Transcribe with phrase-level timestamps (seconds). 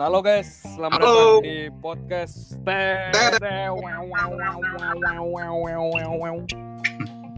[0.00, 1.12] Halo guys, selamat Halo.
[1.12, 2.56] datang di podcast.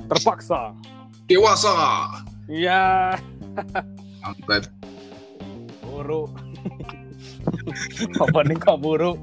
[0.07, 0.71] Terpaksa.
[1.27, 1.75] Dewasa.
[2.47, 3.19] Iya,
[4.23, 4.71] Angkat.
[5.83, 6.31] buruk.
[8.23, 9.19] Opening kok buruk.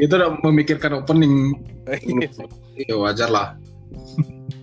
[0.00, 1.60] Kita udah memikirkan opening.
[2.72, 3.60] Iya wajar lah.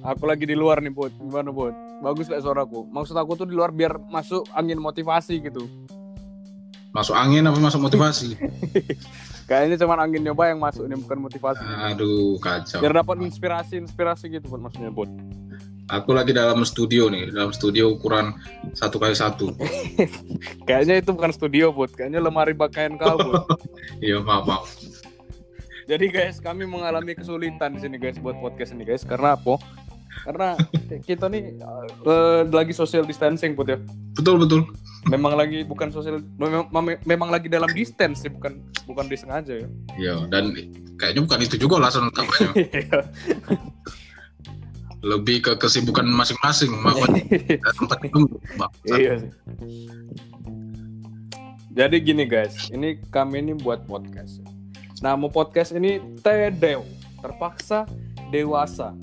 [0.01, 1.13] Aku lagi di luar nih, Bud.
[1.13, 1.77] Gimana, Bud?
[2.01, 2.89] Bagus gak suaraku?
[2.89, 5.69] Maksud aku tuh di luar biar masuk angin motivasi gitu.
[6.91, 8.35] Masuk angin apa masuk motivasi?
[9.49, 11.63] Kayaknya cuma angin nyoba yang masuk nih, bukan motivasi.
[11.63, 12.79] Aduh kacau.
[12.79, 15.11] Biar dapat inspirasi-inspirasi gitu, Bud, maksudnya, Bud.
[15.91, 18.31] Aku lagi dalam studio nih, dalam studio ukuran
[18.71, 19.51] satu kali satu.
[20.67, 21.91] Kayaknya itu bukan studio, Bud.
[21.91, 23.19] Kayaknya lemari pakaian kau.
[24.03, 24.65] Iya maaf maaf.
[25.91, 29.03] Jadi guys, kami mengalami kesulitan di sini guys buat podcast ini guys.
[29.03, 29.59] Karena apa?
[30.21, 30.53] Karena
[31.01, 31.57] kita nih
[32.05, 33.77] eh, lagi social distancing put ya.
[34.13, 34.67] Betul betul.
[35.09, 39.67] Memang lagi bukan social, memang, mem- memang lagi dalam distance sih, bukan bukan disengaja ya.
[39.97, 40.53] Iya dan
[41.01, 42.49] kayaknya bukan itu juga alasan utamanya.
[42.61, 42.99] Iya.
[45.01, 46.69] Lebih ke kesibukan masing-masing.
[46.77, 47.25] Makanya
[47.73, 48.21] tempat itu.
[48.85, 49.31] Iya sih.
[51.71, 54.43] Jadi gini guys, ini kami ini buat podcast.
[55.01, 56.85] Nah, mau podcast ini Tedeo,
[57.23, 57.89] terpaksa
[58.29, 58.93] dewasa.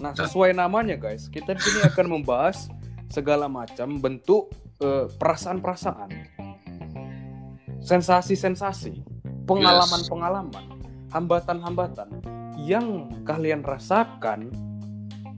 [0.00, 2.68] Nah, sesuai namanya guys, kita di sini akan membahas
[3.08, 6.10] segala macam bentuk eh, perasaan-perasaan,
[7.80, 9.02] sensasi-sensasi,
[9.44, 10.64] pengalaman-pengalaman,
[11.12, 12.08] hambatan-hambatan
[12.60, 14.52] yang kalian rasakan,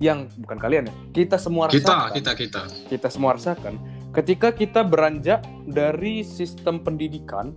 [0.03, 2.11] yang bukan kalian ya, kita semua Kita rasakan.
[2.19, 2.63] kita kita.
[2.91, 3.75] kita semua rasakan.
[4.13, 7.55] Ketika kita beranjak dari sistem pendidikan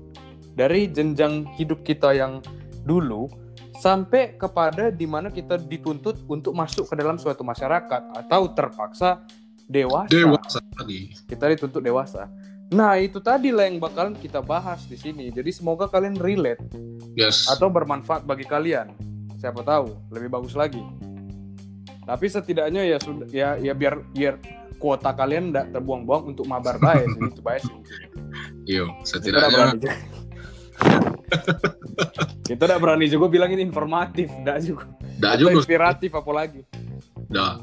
[0.56, 2.40] dari jenjang hidup kita yang
[2.88, 3.28] dulu
[3.80, 9.22] sampai kepada di mana kita dituntut untuk masuk ke dalam suatu masyarakat atau terpaksa
[9.68, 10.10] dewasa.
[10.12, 11.12] Dewasa tadi.
[11.28, 12.30] Kita dituntut dewasa.
[12.74, 15.30] Nah, itu tadi lah yang bakalan kita bahas di sini.
[15.30, 16.62] Jadi semoga kalian relate
[17.14, 17.46] Yes.
[17.48, 18.92] atau bermanfaat bagi kalian.
[19.38, 20.82] Siapa tahu lebih bagus lagi.
[22.06, 24.38] Tapi setidaknya ya sudah ya ya biar biar
[24.78, 27.78] kuota kalian tidak terbuang-buang untuk mabar baik itu baik sih.
[28.66, 29.78] Iya, setidaknya.
[32.50, 34.86] Kita udah berani juga bilang ini informatif, enggak juga.
[35.22, 36.62] Atau juga inspiratif apalagi.
[37.32, 37.62] Dah.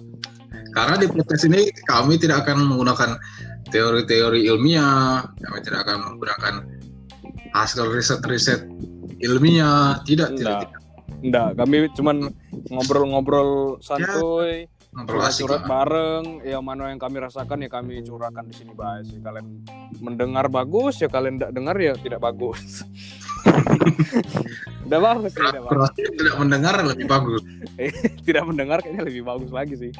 [0.72, 3.20] Karena di podcast ini kami tidak akan menggunakan
[3.68, 6.54] teori-teori ilmiah, kami tidak akan menggunakan
[7.52, 8.64] hasil riset-riset
[9.20, 10.60] ilmiah, tidak, tidak, Enggak.
[10.64, 10.80] tidak.
[11.22, 12.16] Enggak, kami cuman
[12.72, 15.68] ngobrol-ngobrol santuy, Ngobrol asik curhat lah.
[15.72, 19.08] bareng, ya mana yang kami rasakan ya kami curahkan di sini bahas.
[19.08, 19.24] sih.
[19.24, 19.64] Kalian
[20.04, 22.84] mendengar bagus ya kalian tidak dengar ya tidak bagus.
[24.92, 25.88] Udah bagus sih, udah bagus.
[25.96, 27.40] Tidak mendengar lebih bagus.
[28.28, 29.90] Tidak mendengar kayaknya lebih bagus lagi sih.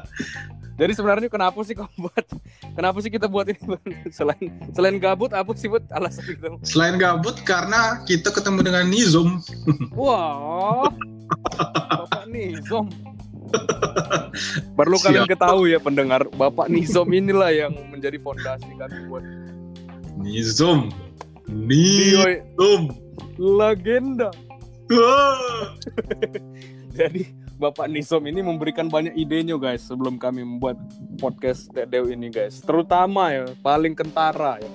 [0.80, 2.24] Jadi sebenarnya kenapa sih kau buat?
[2.76, 3.60] Kenapa sih kita buat ini
[4.12, 6.48] selain selain gabut apa sih buat alasan kita?
[6.64, 9.40] Selain gabut karena kita ketemu dengan Nizom.
[9.92, 10.88] Wah,
[11.92, 12.92] Bapak Nizom.
[14.76, 15.04] Perlu Siap.
[15.12, 19.24] kalian ketahui ya pendengar, Bapak Nizom inilah yang menjadi fondasi kami buat
[20.20, 20.92] Nizom.
[21.50, 22.90] Nizom.
[23.38, 24.30] legenda.
[26.98, 27.22] Jadi
[27.56, 30.76] Bapak Nizom ini memberikan banyak idenya guys sebelum kami membuat
[31.22, 32.60] podcast Dew ini guys.
[32.62, 34.70] Terutama ya paling kentara ya.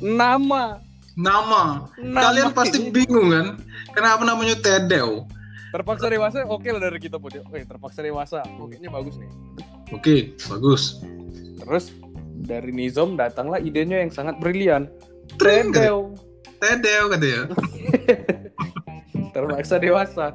[0.00, 0.80] Nama.
[1.14, 1.62] Nama.
[1.98, 3.46] Nama Kalian pasti bingung kan?
[3.94, 5.28] Kenapa namanya Tedeo?
[5.74, 7.34] terpaksa dewasa oke lah dari kita pun.
[7.50, 8.46] Oke, terpaksa dewasa.
[8.62, 9.26] Oh, kayaknya bagus nih.
[9.90, 11.02] Oke, bagus.
[11.58, 11.90] Terus
[12.46, 14.86] dari Nizom datanglah idenya yang sangat brilian.
[15.36, 16.14] Tren Tedeo.
[16.58, 17.42] Tedeo katanya.
[19.34, 20.26] terpaksa dewasa.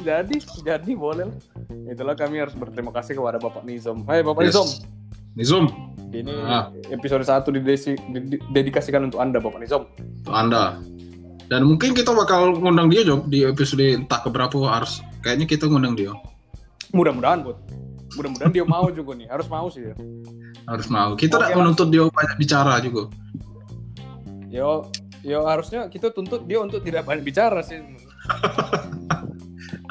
[0.00, 1.38] Jadi, jadi boleh lah.
[1.86, 4.06] Itulah kami harus berterima kasih kepada Bapak Nizom.
[4.06, 4.54] Hai Bapak Yes.
[4.54, 4.68] Nizom,
[5.34, 5.64] Nizom,
[6.10, 6.70] ini Ah.
[6.88, 9.84] episode 1 didesi- didedikasikan untuk Anda Bapak Nizom.
[10.16, 10.78] untuk Anda.
[11.50, 15.98] Dan mungkin kita bakal ngundang dia Job di episode entah keberapa harus kayaknya kita ngundang
[15.98, 16.14] dia.
[16.94, 17.58] Mudah-mudahan, Bud.
[18.14, 19.26] Mudah-mudahan dia mau juga nih.
[19.26, 19.94] Harus mau sih ya.
[20.64, 21.14] Harus mau.
[21.14, 23.10] Kita tidak menuntut dia banyak bicara juga.
[24.50, 24.90] Yo,
[25.22, 27.78] yo harusnya kita tuntut dia untuk tidak banyak bicara sih.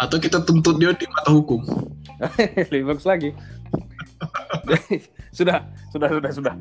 [0.03, 1.63] Atau kita tuntut dia di mata hukum.
[2.71, 3.31] Lebih bagus lagi.
[5.29, 5.61] Sudah,
[5.93, 6.55] sudah, sudah, sudah.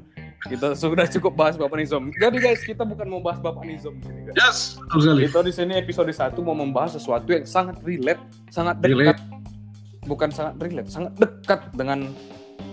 [0.44, 2.12] Kita sudah cukup bahas Bapak Nizom.
[2.14, 4.36] Jadi guys, kita bukan mau bahas Bapak Nizom di sini, guys.
[4.38, 5.20] Yes, betul sekali.
[5.24, 8.20] Kita di sini episode 1 mau membahas sesuatu yang sangat relate,
[8.52, 9.18] sangat dekat.
[9.18, 9.22] Relate.
[10.04, 12.12] Bukan sangat relate, sangat dekat dengan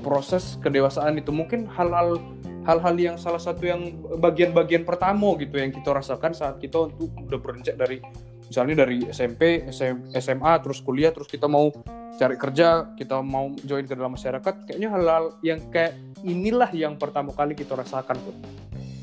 [0.05, 1.33] proses kedewasaan itu.
[1.33, 2.21] Mungkin hal-hal
[2.65, 7.37] hal-hal yang salah satu yang bagian-bagian pertama gitu yang kita rasakan saat kita untuk udah
[7.37, 8.01] beranjak dari
[8.45, 11.73] misalnya dari SMP, SM, SMA, terus kuliah, terus kita mau
[12.15, 17.33] cari kerja, kita mau join ke dalam masyarakat, kayaknya hal-hal yang kayak inilah yang pertama
[17.33, 18.17] kali kita rasakan.
[18.21, 18.35] Put.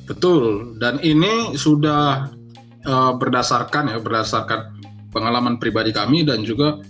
[0.09, 0.75] Betul.
[0.79, 2.31] Dan ini sudah
[2.87, 4.79] uh, berdasarkan ya berdasarkan
[5.13, 6.81] pengalaman pribadi kami dan juga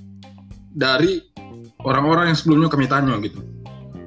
[0.73, 1.21] dari
[1.85, 3.52] orang-orang yang sebelumnya kami tanya gitu.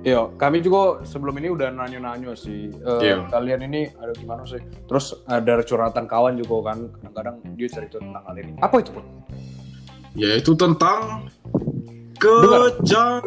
[0.06, 2.70] Iya, kami juga sebelum ini udah nanya-nanya sih.
[2.86, 3.26] Uh, Iya.
[3.34, 4.62] Kalian ini ada gimana sih?
[4.86, 6.94] Terus ada curhatan kawan juga kan.
[7.02, 8.54] Kadang-kadang dia cerita tentang hal ini.
[8.62, 9.02] Apa itu, Put?
[10.14, 11.26] Yaitu tentang
[12.22, 13.26] kejang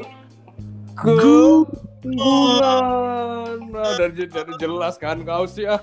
[0.98, 3.54] Kecanggungan.
[3.74, 5.82] Nah, dari, dari jelas kan kau sih ah.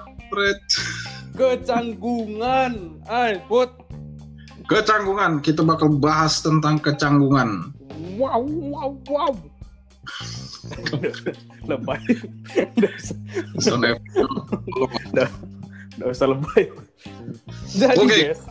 [1.35, 3.03] Kecanggungan.
[3.11, 3.67] Ay, Put.
[4.71, 5.43] kecanggungan.
[5.43, 7.75] Kita bakal bahas tentang kecanggungan.
[8.15, 9.35] Wow, wow, wow.
[11.69, 12.01] lebay.
[12.75, 12.93] Nggak
[13.59, 13.75] usah,
[15.95, 16.63] nggak lebay.
[17.75, 18.17] Jadi Oke.
[18.31, 18.41] guys,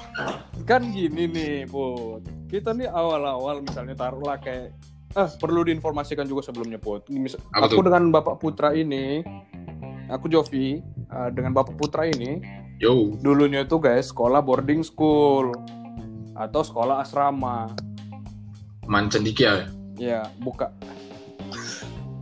[0.65, 2.25] kan gini nih, Put.
[2.49, 4.73] Kita nih awal-awal misalnya taruhlah kayak
[5.15, 7.09] ah perlu diinformasikan juga sebelumnya, Put.
[7.53, 7.85] Apa aku tuh?
[7.87, 9.21] dengan Bapak Putra ini,
[10.09, 10.81] aku Jovi,
[11.13, 12.41] ah, dengan Bapak Putra ini,
[12.83, 15.55] Yo, dulunya itu guys sekolah boarding school
[16.35, 17.71] atau sekolah asrama.
[18.85, 19.71] mancendikia.
[19.97, 20.75] Ya, buka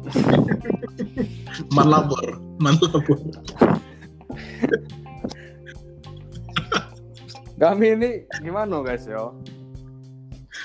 [1.77, 3.19] Manlabor, manlabor.
[7.63, 8.11] Kami ini
[8.43, 9.39] gimana guys yo?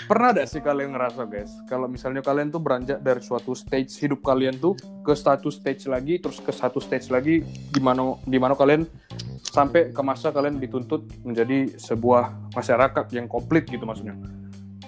[0.07, 4.23] Pernah gak sih kalian ngerasa guys, kalau misalnya kalian tuh beranjak dari suatu stage hidup
[4.23, 4.71] kalian tuh
[5.03, 7.43] ke satu stage lagi, terus ke satu stage lagi,
[7.75, 8.87] gimana gimana kalian
[9.51, 14.15] sampai ke masa kalian dituntut menjadi sebuah masyarakat yang komplit gitu maksudnya.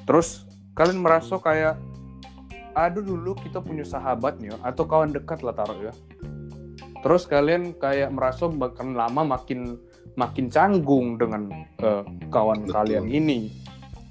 [0.08, 1.76] Terus kalian merasa kayak,
[2.88, 5.94] aduh dulu kita punya sahabat nih, yo, atau kawan dekat lah taruh ya.
[7.00, 9.80] Terus kalian kayak merasa makin lama makin
[10.20, 11.48] makin canggung dengan
[11.80, 12.76] eh, kawan Betul.
[12.76, 13.52] kalian ini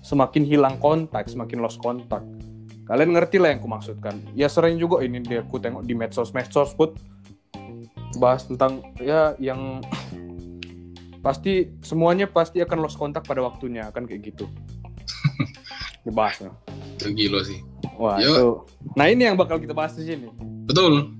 [0.00, 2.24] semakin hilang kontak semakin lost kontak
[2.88, 6.32] kalian ngerti lah yang aku maksudkan ya sering juga ini dia aku tengok di medsos
[6.32, 6.96] medsos put
[8.16, 9.84] bahas tentang ya yang
[11.26, 14.48] pasti semuanya pasti akan lost kontak pada waktunya kan kayak gitu
[16.08, 16.52] dibahas ya.
[16.96, 17.60] Itu gila sih.
[17.98, 18.34] Wah Yuk.
[18.34, 18.48] itu.
[18.94, 20.28] Nah ini yang bakal kita bahas di sini.
[20.66, 21.14] Betul.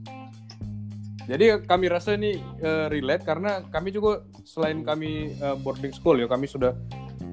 [1.28, 6.24] Jadi kami rasa ini eh, relate karena kami juga selain kami eh, boarding school ya
[6.24, 6.72] kami sudah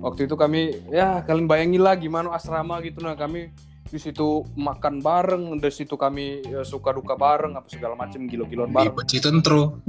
[0.03, 2.99] waktu itu kami ya kalian bayangin lah gimana asrama gitu.
[2.99, 3.55] Nah kami
[3.85, 8.67] di situ makan bareng di situ kami eh, suka duka bareng apa segala macam gilo-giloan
[8.67, 9.79] Di bareng Beci Tentro.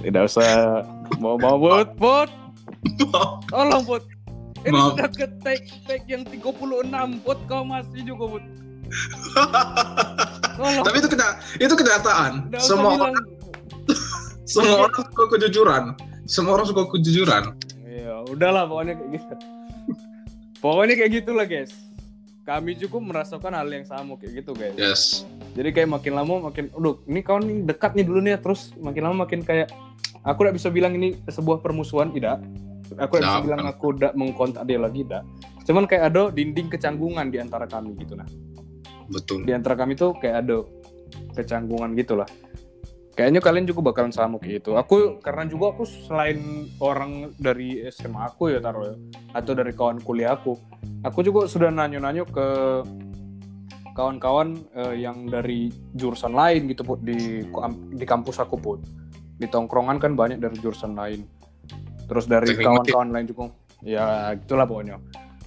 [0.00, 0.82] tidak usah
[1.20, 2.30] mau mau put put
[3.52, 4.02] tolong put
[4.64, 4.96] ini Maaf.
[4.96, 6.48] sudah ke take take yang 36
[7.20, 8.24] put kau masih juga
[10.56, 11.28] tolong Tapi itu kena,
[11.58, 12.32] itu kenyataan.
[12.48, 13.14] Nggak Semua orang,
[14.54, 15.82] semua orang suka kejujuran.
[16.24, 17.44] Semua orang suka kejujuran.
[17.84, 19.34] Iya, udahlah pokoknya kayak gitu.
[20.62, 21.72] Pokoknya kayak gitulah guys.
[22.44, 24.76] Kami juga merasakan hal yang sama kayak gitu guys.
[24.76, 25.02] Yes.
[25.56, 29.02] Jadi kayak makin lama makin, aduh, ini kawan nih dekat nih dulu nih, terus makin
[29.10, 29.72] lama makin kayak,
[30.26, 32.42] aku tidak bisa bilang ini sebuah permusuhan, tidak.
[33.00, 33.42] Aku Tidak.
[33.48, 35.24] bilang aku tidak mengkontak dia lagi, tidak.
[35.64, 38.28] Cuman kayak ada dinding kecanggungan di antara kami gitu nah.
[39.08, 39.48] Betul.
[39.48, 40.64] Di antara kami tuh kayak ada
[41.36, 42.28] kecanggungan gitu lah.
[43.14, 44.74] Kayaknya kalian juga bakalan sama kayak gitu.
[44.74, 48.94] Aku karena juga aku selain orang dari SMA aku ya taruh ya,
[49.38, 50.58] atau dari kawan kuliah aku,
[51.06, 52.46] aku juga sudah nanya-nanya ke
[53.94, 57.46] kawan-kawan eh, yang dari jurusan lain gitu put di
[57.94, 58.82] di kampus aku put.
[59.38, 61.22] Di tongkrongan kan banyak dari jurusan lain.
[62.04, 63.44] Terus dari kawan-kawan lain juga.
[63.84, 64.96] Ya gitulah pokoknya.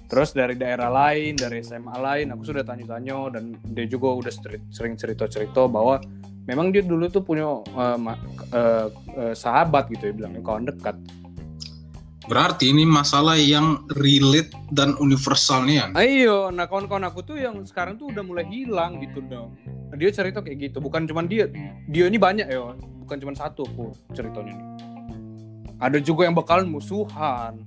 [0.07, 4.63] Terus dari daerah lain, dari SMA lain, aku sudah tanya-tanya dan dia juga udah seri-
[4.71, 5.99] sering cerita-cerita bahwa
[6.47, 7.59] memang dia dulu tuh punya
[7.99, 8.15] ma-
[8.55, 8.87] eh,
[9.19, 10.95] eh, sahabat gitu ya bilangnya kawan dekat.
[12.27, 15.85] Berarti ini masalah yang relate dan universal nih ya.
[15.95, 19.55] Ayo, nah kawan-kawan aku tuh yang sekarang tuh udah mulai hilang gitu dong.
[19.95, 21.47] Dia cerita kayak gitu, bukan cuman dia,
[21.87, 24.67] dia ini banyak ya, bukan cuman satu aku ceritanya nih.
[25.77, 27.61] Ada juga yang bakalan musuhan.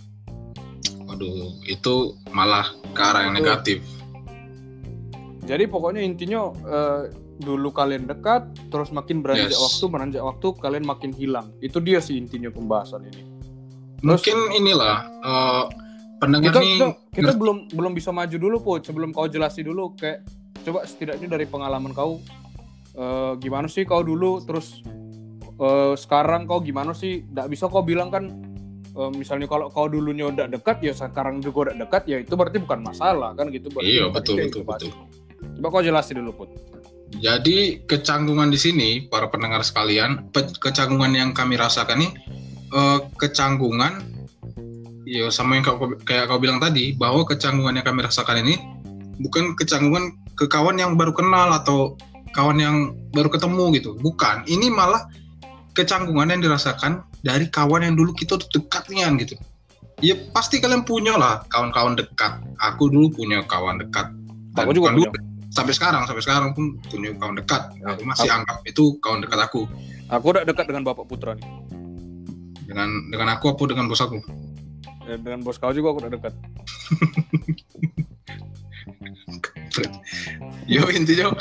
[1.06, 3.82] Waduh, itu malah ke arah yang negatif.
[5.46, 7.02] Jadi pokoknya intinya eh,
[7.42, 9.58] dulu kalian dekat, terus makin beranjak Yes.
[9.58, 11.50] waktu, beranjak waktu kalian makin hilang.
[11.58, 13.22] Itu dia sih intinya pembahasan ini.
[14.02, 15.64] Mungkin inilah eh,
[16.22, 19.96] pendengar Kita, nih kita, kita belum belum bisa maju dulu put sebelum kau jelasin dulu
[19.96, 20.22] kayak
[20.60, 22.20] coba setidaknya dari pengalaman kau
[22.94, 24.84] eh, gimana sih kau dulu terus
[25.60, 27.22] eh, sekarang kau gimana sih?
[27.22, 28.24] Tidak bisa kau bilang kan
[28.96, 32.58] eh, misalnya kalau kau dulunya udah dekat ya sekarang juga udah dekat ya itu berarti
[32.64, 33.68] bukan masalah kan gitu.
[33.68, 34.90] Berarti Iya, betul, betul, gitu, betul.
[35.60, 36.50] Coba kau jelasin dulu put.
[37.20, 42.12] Jadi kecanggungan di sini para pendengar sekalian, pe- kecanggungan yang kami rasakan nih
[42.72, 44.20] eh, kecanggungan
[45.10, 48.54] ya sama yang kau, kayak kau bilang tadi bahwa kecanggungan yang kami rasakan ini
[49.18, 51.98] bukan kecanggungan ke kawan yang baru kenal atau
[52.30, 52.76] kawan yang
[53.10, 55.10] baru ketemu gitu bukan ini malah
[55.72, 59.36] kecanggungan yang dirasakan dari kawan yang dulu kita dekat nian gitu.
[60.00, 62.40] Ya pasti kalian punya lah kawan-kawan dekat.
[62.58, 64.08] Aku dulu punya kawan dekat.
[64.56, 65.06] Dan Aku juga punya.
[65.06, 65.20] dulu,
[65.52, 67.68] sampai sekarang sampai sekarang pun punya kawan dekat.
[67.84, 69.68] Aku masih Aku- anggap itu kawan dekat aku.
[70.08, 71.44] Aku udah dekat dengan Bapak Putra nih.
[72.64, 74.22] dengan dengan aku apa dengan bos aku?
[75.04, 76.30] Eh, Dengan bos kau juga aku udah dekat.
[80.66, 81.34] Yo intinya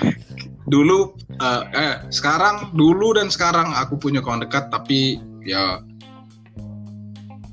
[0.66, 5.80] dulu eh, eh sekarang dulu dan sekarang aku punya kawan dekat tapi ya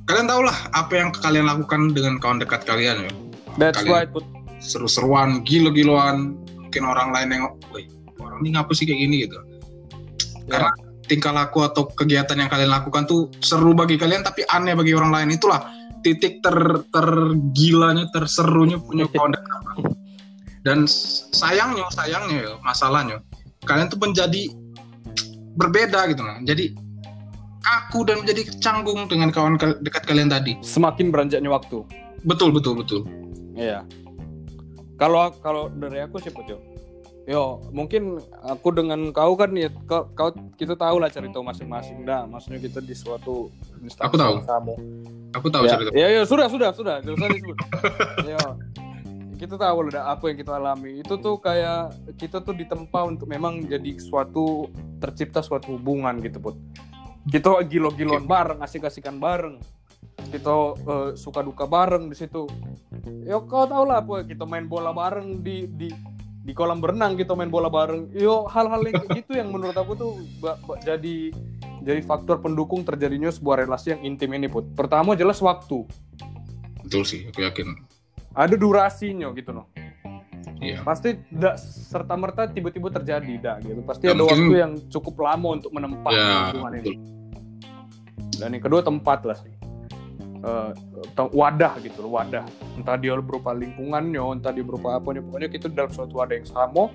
[0.07, 3.13] kalian tahu lah apa yang kalian lakukan dengan kawan dekat kalian ya.
[3.59, 4.27] That's Kalian- right, Put.
[4.57, 7.87] seru-seruan gilo-giloan mungkin orang lain nengok woi
[8.19, 9.17] orang ini ngapa sih kayak gini?
[9.29, 9.39] gitu.
[10.49, 10.71] Karena
[11.07, 15.13] tingkah laku atau kegiatan yang kalian lakukan tuh seru bagi kalian tapi aneh bagi orang
[15.13, 15.29] lain.
[15.35, 15.67] Itulah
[16.03, 16.57] titik ter
[16.95, 19.61] tergilanya terserunya punya kawan dekat.
[20.67, 20.79] Dan
[21.31, 23.23] sayangnya sayangnya ya, masalahnya
[23.65, 24.53] kalian tuh menjadi
[25.57, 26.77] berbeda gitu nah jadi
[27.65, 31.83] kaku dan menjadi canggung dengan kawan dekat kalian tadi Semakin beranjaknya waktu.
[32.23, 33.03] betul betul betul
[33.57, 33.89] Iya.
[35.01, 36.45] Kalau kalau dari aku sih Put,
[37.25, 37.41] yo.
[37.73, 40.29] Mungkin aku dengan kau kan ya kau, kau
[40.61, 42.29] kita tahu lah cerita masing-masing dah.
[42.29, 43.49] Maksudnya kita di suatu
[43.81, 44.45] instansi Aku tahu.
[44.45, 44.77] sama.
[45.33, 47.01] aku tahu ya, cerita ya, ya, sudah, sudah, sudah.
[47.01, 47.57] Tidak usah disebut.
[48.37, 48.41] ya,
[49.37, 51.05] kita tahu lah dah apa yang kita alami.
[51.05, 56.57] Itu tuh kayak kita tuh ditempa untuk memang jadi suatu tercipta suatu hubungan gitu, Put.
[57.29, 59.61] Kita gilo-giloan bareng, asik-asikan bareng.
[60.33, 62.49] Kita eh, suka duka bareng di situ.
[63.23, 65.93] Ya kau tau lah apa kita main bola bareng di di
[66.47, 68.11] di kolam berenang kita main bola bareng.
[68.17, 71.31] Yo hal-hal yang gitu yang menurut aku tuh ba- ba- jadi
[71.87, 74.67] jadi faktor pendukung terjadinya sebuah relasi yang intim ini put.
[74.75, 75.87] Pertama jelas waktu,
[76.83, 77.86] betul sih aku yakin
[78.37, 79.67] ada durasinya gitu loh.
[80.61, 83.81] iya Pasti tidak serta merta tiba-tiba terjadi dah gitu.
[83.83, 86.93] Pasti Ya, ada mungkin- waktu yang cukup lama untuk menempat Ya, hubungan ini.
[88.37, 89.53] Dan yang kedua tempat lah sih.
[91.17, 92.45] Tem- wadah gitu loh, wadah.
[92.79, 95.25] Entah dia berupa lingkungannya, entah dia berupa apanya.
[95.25, 96.93] Pokoknya kita dalam suatu wadah yang sama.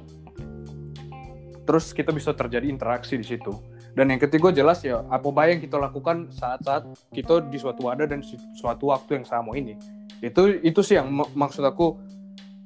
[1.62, 3.52] Terus kita bisa terjadi interaksi di situ.
[3.92, 8.08] Dan yang ketiga jelas ya, apa baik yang kita lakukan saat-saat kita di suatu wadah
[8.08, 8.24] dan
[8.56, 9.76] suatu waktu yang sama ini.
[10.22, 11.98] Itu itu sih yang mak- maksud aku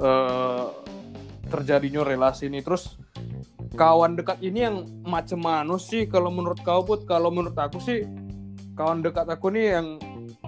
[0.03, 0.67] eh,
[1.47, 2.59] terjadinya relasi ini.
[2.59, 3.00] Terus
[3.79, 7.07] kawan dekat ini yang macam mana sih kalau menurut kau put?
[7.07, 8.03] Kalau menurut aku sih
[8.75, 9.88] kawan dekat aku nih yang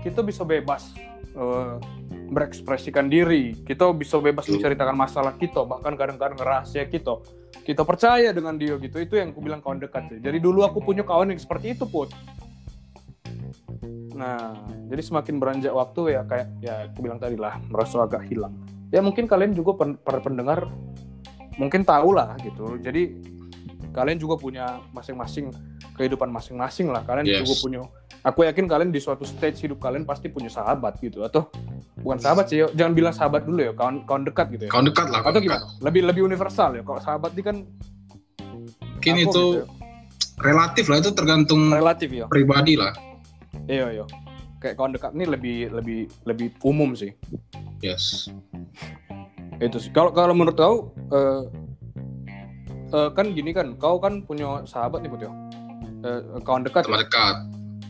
[0.04, 0.92] kita bisa bebas
[1.32, 1.76] eh,
[2.28, 3.56] berekspresikan diri.
[3.64, 7.24] Kita bisa bebas menceritakan masalah kita, bahkan kadang-kadang rahasia kita.
[7.64, 9.00] Kita percaya dengan dia gitu.
[9.00, 10.12] Itu yang aku bilang kawan dekat.
[10.20, 12.12] Jadi dulu aku punya kawan yang seperti itu put.
[14.18, 14.58] Nah,
[14.90, 18.58] jadi semakin beranjak waktu ya kayak ya aku bilang tadi lah merasa agak hilang.
[18.90, 20.66] Ya mungkin kalian juga pen- para pendengar
[21.56, 22.82] mungkin tahu lah gitu.
[22.82, 23.14] Jadi
[23.94, 25.54] kalian juga punya masing-masing
[25.94, 27.06] kehidupan masing-masing lah.
[27.06, 27.46] Kalian Yes.
[27.46, 27.80] juga punya.
[28.26, 31.48] Aku yakin kalian di suatu stage hidup kalian pasti punya sahabat gitu atau
[32.02, 32.66] bukan sahabat sih.
[32.74, 34.72] Jangan bilang sahabat dulu ya, kawan kawan dekat gitu ya.
[34.74, 35.62] kawan dekat lah kawan Atau dekat.
[35.62, 35.84] gimana?
[35.86, 36.82] Lebih lebih universal ya.
[36.82, 37.58] Kalau sahabat ini kan
[38.98, 39.66] mungkin itu gitu ya.
[40.42, 42.26] relatif lah itu tergantung relatif ya.
[42.28, 42.92] pribadi lah
[43.68, 44.06] Iya iya.
[44.58, 47.14] Kayak kawan dekat ini lebih lebih lebih umum sih.
[47.78, 48.26] yes
[49.58, 50.76] itu sih kalau kalau menurut kau
[51.14, 51.42] eh,
[52.90, 55.32] eh, kan gini kan kau kan punya sahabat nih Put ya
[55.98, 57.10] Eh, kawan dekat teman ya?
[57.10, 57.36] dekat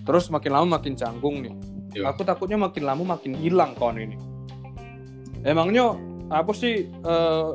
[0.04, 1.52] terus makin lama makin canggung nih
[1.92, 2.12] Iya.
[2.12, 4.16] aku takutnya makin lama makin hilang kawan ini
[5.44, 5.96] emangnya
[6.28, 7.50] apa sih eh,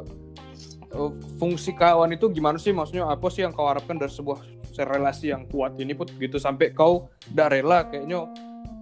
[1.37, 4.41] fungsi kawan itu gimana sih maksudnya apa sih yang kau harapkan dari sebuah
[4.81, 6.41] relasi yang kuat ini put gitu.
[6.41, 8.25] Sampai kau tidak rela kayaknya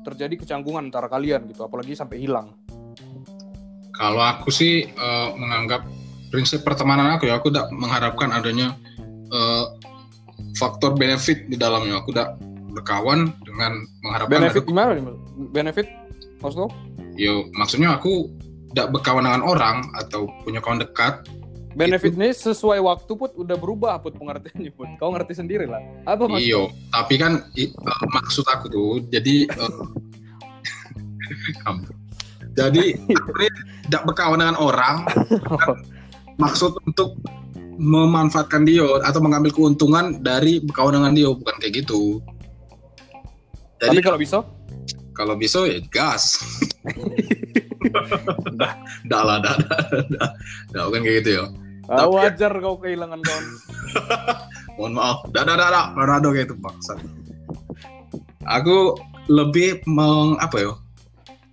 [0.07, 1.67] terjadi kecanggungan antara kalian gitu.
[1.67, 2.55] Apalagi sampai hilang.
[3.95, 5.85] Kalau aku sih eh, menganggap
[6.31, 8.73] prinsip pertemanan aku ya aku tidak mengharapkan adanya
[9.29, 9.65] eh,
[10.57, 12.01] faktor benefit di dalamnya.
[12.01, 12.39] Aku tidak
[12.71, 15.05] berkawan dengan mengharapkan benefit ada- gimana nih
[15.51, 15.87] benefit?
[16.41, 16.71] Maksud kau?
[17.19, 18.31] Yo maksudnya aku
[18.73, 21.27] tidak berkawan dengan orang atau punya kawan dekat
[21.71, 24.91] Benefit ini sesuai waktu put udah berubah put pengertiannya put.
[24.99, 25.79] Kau ngerti sendiri lah.
[26.03, 26.43] Apa maksud?
[26.43, 29.47] iyo tapi kan i- eh, maksud aku tuh jadi
[31.65, 31.95] Ampun.
[32.53, 32.99] jadi
[33.87, 35.07] tidak berkawan dengan orang
[36.37, 37.15] maksud untuk
[37.79, 42.19] memanfaatkan dia atau mengambil keuntungan dari berkawan dengan dia bukan kayak gitu
[43.79, 44.45] Tapi jadi kalau bisa,
[45.17, 46.39] kalau bisa ya gas.
[48.61, 48.77] Dah
[49.09, 49.81] dah lah dah dah
[50.13, 50.29] dah.
[50.71, 51.45] Dah bukan kayak gitu ya
[51.89, 53.45] ah, Tapi- wajar kau kehilangan kawan.
[54.79, 55.19] mohon maaf.
[55.33, 55.85] Dah dah dah dah.
[55.97, 57.01] Ronaldo kayak itu paksa
[58.51, 58.97] aku
[59.31, 60.73] lebih meng apa ya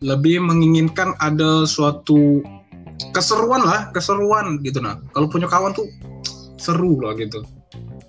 [0.01, 2.41] lebih menginginkan ada suatu
[3.13, 5.85] keseruan lah keseruan gitu nah kalau punya kawan tuh
[6.57, 7.45] seru lah gitu.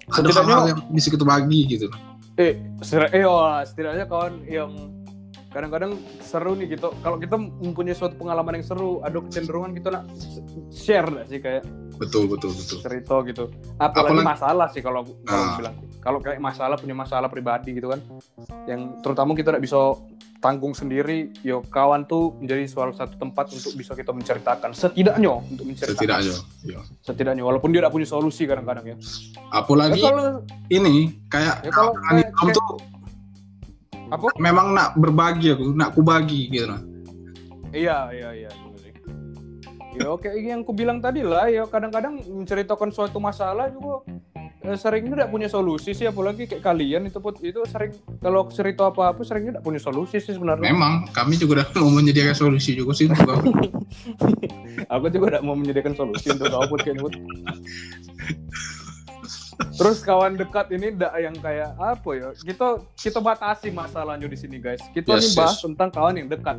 [0.09, 1.93] Ada hal-hal yang bisa kita bagi gitu
[2.41, 4.71] eh setidaknya, eh, wah, setidaknya kawan yang
[5.49, 6.93] kadang-kadang seru nih gitu.
[6.99, 10.05] Kalau kita mempunyai suatu pengalaman yang seru ada kecenderungan kita nak
[10.69, 11.63] share nggak sih kayak
[11.97, 12.79] betul betul betul.
[12.81, 13.45] cerita gitu?
[13.77, 15.57] Apalagi, Apalagi- masalah sih kalau kalau Ah.
[15.57, 15.77] bilang.
[15.99, 18.01] Kalau kayak masalah punya masalah pribadi gitu kan.
[18.65, 19.99] Yang terutama kita tidak bisa
[20.39, 24.71] tanggung sendiri yo kawan tuh menjadi salah satu tempat untuk bisa kita menceritakan.
[24.71, 25.99] Setidaknya untuk menceritakan.
[25.99, 26.81] Setidaknya ya.
[27.03, 28.97] setidaknya walaupun dia tidak punya solusi kadang-kadang ya,
[29.51, 30.25] apalagi ya kalau
[30.69, 30.95] ini
[31.27, 32.77] kayak Ya, kalau kawan kayak- kayak- tuh
[34.09, 36.81] apa memang nak berbagi aku nak ku bagi gitu nah
[37.73, 38.51] Iya, iya, iya.
[39.99, 44.07] Ya oke, yang ku bilang tadi lah, ya kadang-kadang menceritakan suatu masalah juga
[44.63, 48.95] eh, seringnya tidak punya solusi sih, apalagi kayak kalian itu put itu sering kalau cerita
[48.95, 50.71] apa-apa seringnya tidak punya solusi sih sebenarnya.
[50.71, 53.51] memang kami juga udah mau menyediakan solusi juga sih untuk aku.
[54.95, 57.19] Aku juga tidak mau menyediakan solusi untuk kau put kayak Put.
[59.59, 62.29] Terus kawan dekat ini tidak yang kayak apa ya?
[62.35, 64.79] Kita kita batasi masalahnya di sini guys.
[64.95, 65.65] Kita Yes, nih bahas yes.
[65.67, 66.57] tentang kawan yang dekat.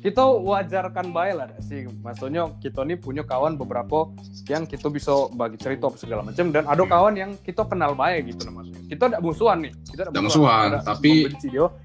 [0.00, 1.84] Kita wajarkan baik lah sih.
[2.00, 4.08] Maksudnya kita nih punya kawan beberapa
[4.48, 8.32] yang kita bisa bagi cerita apa segala macam dan ada kawan yang kita kenal baik
[8.32, 8.80] gitu maksudnya.
[8.88, 9.72] Kita tidak musuhan nih.
[9.84, 11.24] Kita Nggak musuhan, tidak tapi-.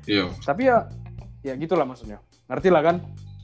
[0.07, 0.77] Iya, Tapi ya
[1.43, 2.23] ya gitulah maksudnya.
[2.47, 2.95] Ngerti lah kan?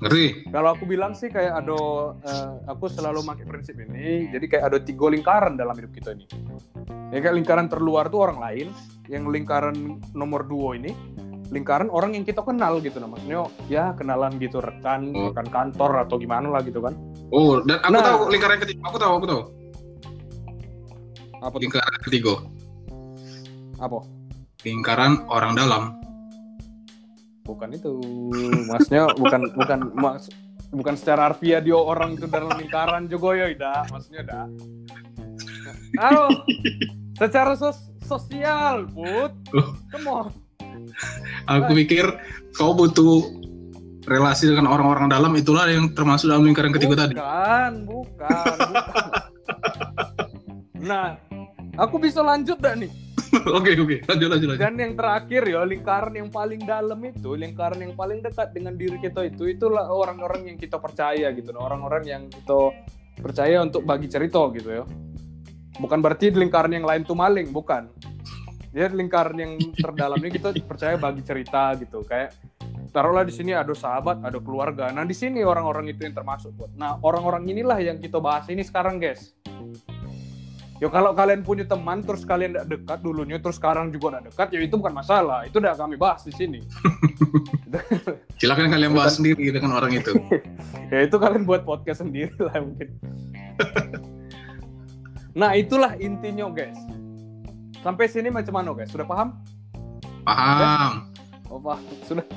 [0.01, 0.49] Ngerti?
[0.49, 1.77] Kalau aku bilang sih kayak ada
[2.21, 4.27] eh, aku selalu pakai prinsip ini.
[4.27, 6.25] Jadi kayak ada tiga lingkaran dalam hidup kita ini.
[7.11, 8.67] Ya kayak lingkaran terluar tuh orang lain,
[9.05, 9.75] yang lingkaran
[10.11, 10.93] nomor dua ini
[11.51, 15.35] lingkaran orang yang kita kenal gitu nah maksudnya ya kenalan gitu rekan Oh.
[15.35, 16.95] rekan kantor atau gimana lah gitu kan
[17.27, 18.03] Oh, dan aku Nah.
[18.07, 18.79] tahu lingkaran ketiga.
[18.87, 19.41] Aku tahu, aku tahu.
[21.41, 22.33] apa tuh Lingkaran ketiga.
[23.77, 23.97] apa
[24.61, 25.83] Lingkaran orang dalam.
[27.45, 27.91] Bukan itu.
[28.69, 30.29] Maksudnya bukan bukan mas
[30.71, 33.75] bukan secara harfiah dia orang itu dalam lingkaran juga ya ida.
[33.91, 34.45] Maksudnya dah
[35.99, 36.25] halo.
[37.19, 38.87] Secara sos sosial
[39.91, 40.27] come on.
[41.49, 42.05] Aku pikir
[42.55, 43.27] kau butuh
[44.09, 47.13] relasi dengan orang-orang dalam itulah yang termasuk dalam lingkaran ketiga tadi.
[47.13, 49.09] bukan bukan bukan.
[50.81, 51.19] Nah
[51.77, 52.89] aku bisa lanjut dah nih
[53.57, 53.97] Oke, oke.
[54.11, 54.59] Lanjut, lanjut, lanjut.
[54.59, 58.99] Dan yang terakhir ya lingkaran yang paling dalam itu, lingkaran yang paling dekat dengan diri
[58.99, 62.75] kita itu itulah orang-orang yang kita percaya gitu, orang-orang yang kita
[63.23, 64.83] percaya untuk bagi cerita gitu ya.
[65.79, 67.87] Bukan berarti lingkaran yang lain tuh maling, bukan.
[68.75, 72.35] Dia lingkaran yang terdalam ini kita percaya bagi cerita gitu, kayak
[72.91, 74.91] taruhlah di sini ada sahabat, ada keluarga.
[74.91, 76.51] Nah di sini orang-orang itu yang termasuk.
[76.75, 79.31] Nah orang-orang inilah yang kita bahas ini sekarang guys.
[80.81, 84.47] Yo kalau kalian punya teman terus kalian tidak dekat dulunya terus sekarang juga tidak dekat
[84.49, 85.45] ya itu bukan masalah.
[85.45, 86.65] Itu udah kami bahas di sini.
[88.41, 90.17] Silakan kalian bahas sendiri dengan orang itu.
[90.91, 92.89] ya itu kalian buat podcast sendiri lah mungkin.
[95.31, 96.75] Nah itulah intinya guys.
[97.79, 98.91] Sampai sini macam mana guys?
[98.91, 99.39] Sudah paham?
[100.27, 101.07] Paham.
[101.47, 102.27] oh paham sudah.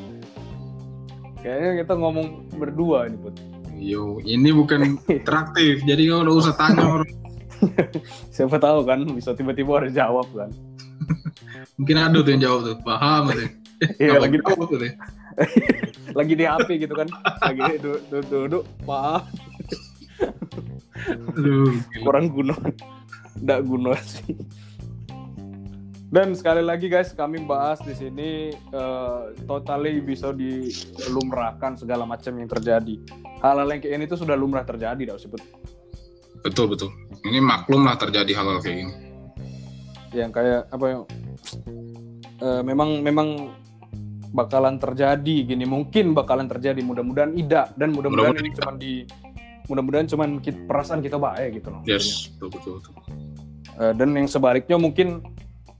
[1.42, 3.34] Kayaknya kita ngomong berdua ini put.
[3.74, 7.23] Yo, ini bukan interaktif, jadi kau udah usah tanya orang.
[8.34, 10.50] siapa tahu kan bisa tiba-tiba ada jawab kan
[11.78, 12.76] Mungkin ada tuh yang jawab tuh.
[12.86, 13.50] Paham tuh.
[14.00, 14.78] Iya, lagi jawab tuh.
[14.80, 14.94] deh?
[16.14, 17.10] lagi di HP gitu kan
[17.42, 19.26] lagi duduk duduk, duduk maaf
[21.34, 22.00] Aduh, gila.
[22.06, 22.54] kurang guna
[23.42, 24.38] nggak guna sih
[26.14, 32.46] dan sekali lagi guys kami bahas di sini eh, totally bisa dilumrahkan segala macam yang
[32.46, 32.94] terjadi
[33.42, 35.42] hal-hal yang kayak ini tuh sudah lumrah terjadi dah sebut
[36.44, 36.92] Betul, betul.
[37.24, 38.94] Ini maklum lah terjadi hal-hal kayak gini.
[40.14, 40.98] yang kayak apa ya
[42.38, 43.50] eh, memang memang
[44.30, 45.64] bakalan terjadi gini.
[45.66, 46.78] Mungkin bakalan terjadi.
[46.84, 48.92] Mudah-mudahan tidak dan mudah-mudahan ini cuman di
[49.66, 51.80] mudah-mudahan cuman ki- perasaan kita baik gitu loh.
[51.82, 52.92] Yes, betul, betul, betul.
[53.74, 55.24] Eh, dan yang sebaliknya mungkin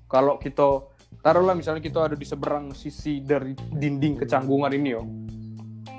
[0.08, 0.82] kalau kita
[1.22, 5.02] taruhlah misalnya kita ada di seberang sisi dari dinding kecanggungan ini yo.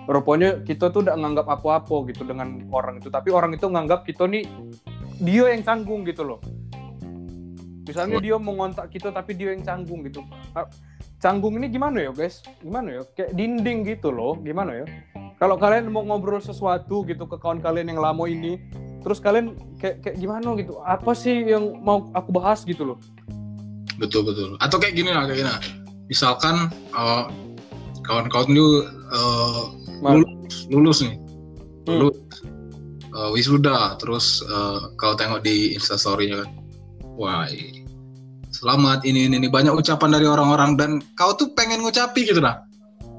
[0.05, 3.07] Rupanya kita tuh udah nganggap apa-apa gitu dengan orang itu.
[3.07, 4.43] Tapi orang itu nganggap kita nih
[5.19, 6.39] dia yang canggung gitu loh
[7.85, 10.25] misalnya dia mau ngontak kita tapi dia yang canggung gitu
[10.57, 10.65] Ah,
[11.21, 14.85] canggung ini gimana ya guys gimana ya kayak dinding gitu loh gimana ya
[15.37, 18.57] kalau kalian mau ngobrol sesuatu gitu ke kawan kalian yang lama ini
[19.05, 22.99] terus kalian kayak kayak gimana gitu apa sih yang mau aku bahas gitu loh
[23.95, 24.59] Betul, betul.
[24.59, 25.61] Atau kayak gini lah, kayak gini lah.
[26.11, 27.23] Misalkan eh,
[28.03, 29.63] kawan-kawan lu eh,
[30.03, 30.19] Mal.
[30.19, 31.15] lulus, lulus nih.
[31.87, 32.11] Hmm.
[33.15, 36.49] Eh, wisuda, terus eh, kau tengok di instastory-nya kan.
[37.15, 37.47] Wah,
[38.51, 39.47] selamat ini, ini, ini.
[39.47, 42.59] Banyak ucapan dari orang-orang dan kau tuh pengen ngucapi gitu nah.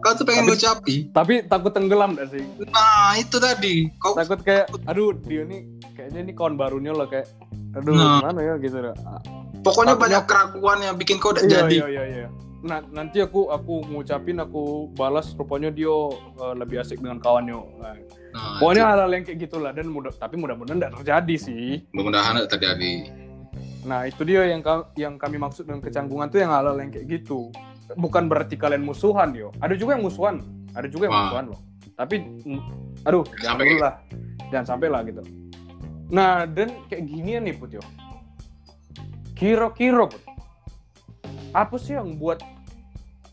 [0.05, 0.97] Kau tuh pengen Tapi- ngucapi.
[1.11, 3.89] tapi takut tenggelam gak sih Nah, itu tadi.
[3.97, 5.65] Kau takut kayak aduh dia nih
[5.97, 7.33] kayaknya ini kawan barunya loh kayak
[7.73, 8.21] aduh Nah.
[8.21, 8.93] gimana ya gitu dah.
[9.65, 11.77] Pokoknya Takutnya- banyak keraguan yang bikin kau udah iya, jadi.
[11.81, 12.29] iya iya iya
[12.67, 15.87] nah nanti aku aku ngucapin aku balas rupanya dia
[16.35, 17.95] eh, lebih asik dengan kawannya nah,
[18.37, 19.71] Nah, pokoknya hal-hal yang kayak gitulah.
[19.73, 21.67] Dan mudah tapi mudah-mudahan tidak terjadi sih.
[21.91, 22.93] Mudah-mudahan tidak terjadi.
[23.83, 27.07] nah itu dia yang ka- yang kami maksud dengan kecanggungan tuh yang hal-hal yang kayak
[27.09, 27.55] gitu.
[27.95, 29.55] Bukan berarti kalian musuhan yo.
[29.57, 30.43] Ada juga yang musuhan.
[30.75, 31.21] Ada juga yang Ah.
[31.25, 31.61] musuhan loh.
[31.95, 32.15] Tapi
[33.01, 33.95] aduh Sampai jangan dulu lah.
[34.51, 35.23] Jangan sampai lah gitu.
[36.09, 37.83] Nah dan kayak ginian nih put yo.
[39.33, 40.23] Kira-kira put
[41.53, 42.43] apa sih yang buat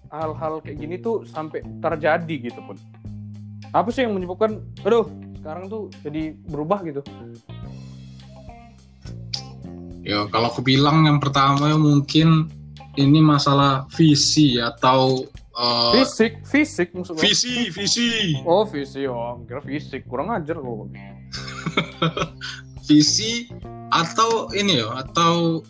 [0.08, 2.78] hal-hal kayak gini tuh sampai terjadi gitu pun
[3.74, 5.10] apa sih yang menyebabkan aduh
[5.42, 7.02] sekarang tuh jadi berubah gitu?
[10.06, 12.48] Ya kalau aku bilang yang pertama ya mungkin
[12.96, 15.26] ini masalah visi atau
[15.58, 18.08] eh, fisik fisik maksudnya visi visi.
[18.46, 20.06] Oh visi oh kira fisik.
[20.06, 20.88] Kurang ajar kok
[22.88, 23.50] visi
[23.90, 25.66] atau ini ya atau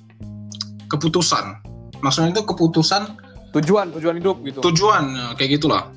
[0.92, 1.66] keputusan.
[2.04, 3.16] Maksudnya itu keputusan
[3.56, 4.60] tujuan tujuan hidup gitu.
[4.60, 5.88] tujuan ya, kayak gitulah.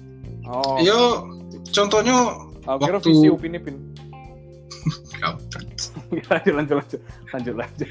[0.46, 0.78] oh.
[0.78, 1.35] Yo
[1.76, 2.16] contohnya
[2.64, 3.76] aku kira waktu- visi upin ipin.
[6.30, 7.00] Lanjut lanjut lanjut.
[7.34, 7.88] Lanjut lanjut.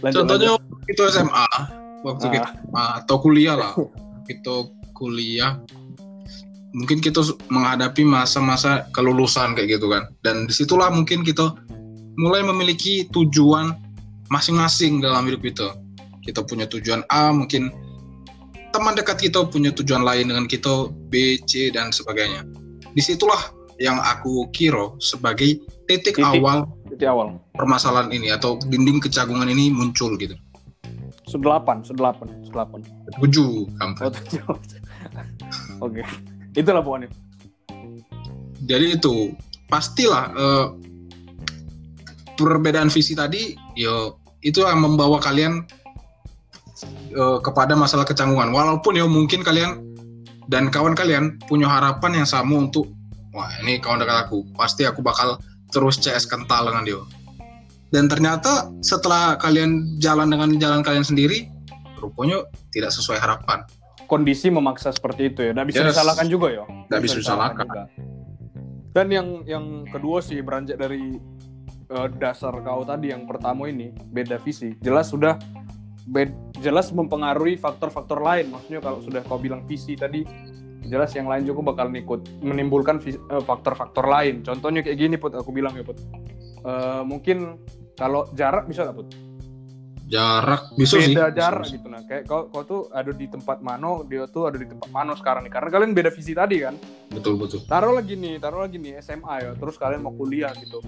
[0.00, 0.50] Lanjut contohnya
[0.88, 1.46] itu SMA
[2.00, 2.32] waktu Ah.
[2.32, 3.72] kita SMA atau kuliah lah.
[4.26, 5.60] Itu kuliah
[6.70, 7.18] mungkin kita
[7.50, 10.06] menghadapi masa-masa kelulusan kayak gitu kan.
[10.22, 11.52] Dan di situlah mungkin kita
[12.16, 13.74] mulai memiliki tujuan
[14.30, 15.66] masing-masing dalam hidup itu
[16.22, 17.72] kita punya tujuan A mungkin
[18.70, 22.46] teman dekat kita punya tujuan lain dengan kita B C dan sebagainya
[22.94, 23.40] di situlah
[23.80, 25.56] yang aku kira sebagai
[25.88, 26.22] titik, Titik.
[26.22, 27.40] awal Jadi awal.
[27.56, 30.36] permasalahan ini atau dinding kecagungan ini muncul gitu.
[31.24, 32.84] Sedelapan sedelapan sedelapan
[33.22, 34.44] tujuh oh kampret tujuh.
[35.86, 36.02] Oke.
[36.52, 37.08] Itulah pokoknya.
[38.68, 39.32] Jadi itu
[39.70, 40.66] pastilah eh,
[42.36, 45.64] perbedaan visi tadi yo itu yang membawa kalian
[47.16, 49.89] eh, kepada masalah kecanggungan walaupun ya mungkin kalian
[50.50, 52.90] dan kawan kalian punya harapan yang sama untuk
[53.30, 55.38] wah ini kawan dekat aku pasti aku bakal
[55.70, 57.00] terus CS kental dengan dia
[57.90, 61.46] dan ternyata setelah kalian jalan dengan jalan kalian sendiri
[61.96, 63.62] rupanya tidak sesuai harapan
[64.04, 65.94] kondisi memaksa seperti itu ya nggak bisa Yes.
[65.94, 67.62] disalahkan juga ya Nggak bisa disalahkan.
[67.64, 67.82] juga.
[68.90, 71.14] dan yang yang kedua sih beranjak dari
[71.86, 75.38] eh, dasar kau tadi yang pertama ini beda visi jelas sudah
[76.10, 78.50] bed, jelas mempengaruhi faktor-faktor lain.
[78.50, 80.26] Maksudnya kalau sudah kau bilang visi tadi
[80.90, 84.42] jelas yang lain juga bakal ikut menimbulkan eh, faktor-faktor lain.
[84.42, 86.02] Contohnya kayak gini put aku bilang ya put.
[86.66, 87.62] Eh, mungkin
[87.94, 89.08] kalau jarak bisa nggak put?
[90.10, 91.14] Jarak bisa sih.
[91.14, 91.78] Beda jarak bisa.
[91.78, 91.86] gitu.
[91.86, 95.14] Nah kayak kau kau tuh ada di tempat mano dia tuh ada di tempat mano
[95.14, 95.52] sekarang nih.
[95.54, 96.74] Karena kalian beda visi tadi kan?
[97.14, 97.62] Betul betul.
[97.70, 99.50] Taruh lagi nih taruh lagi nih SMA ya.
[99.54, 100.82] Terus kalian mau kuliah gitu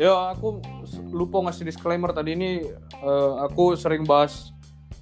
[0.00, 0.64] ya aku
[1.12, 2.64] lupa ngasih disclaimer tadi ini
[3.04, 4.48] eh, aku sering bahas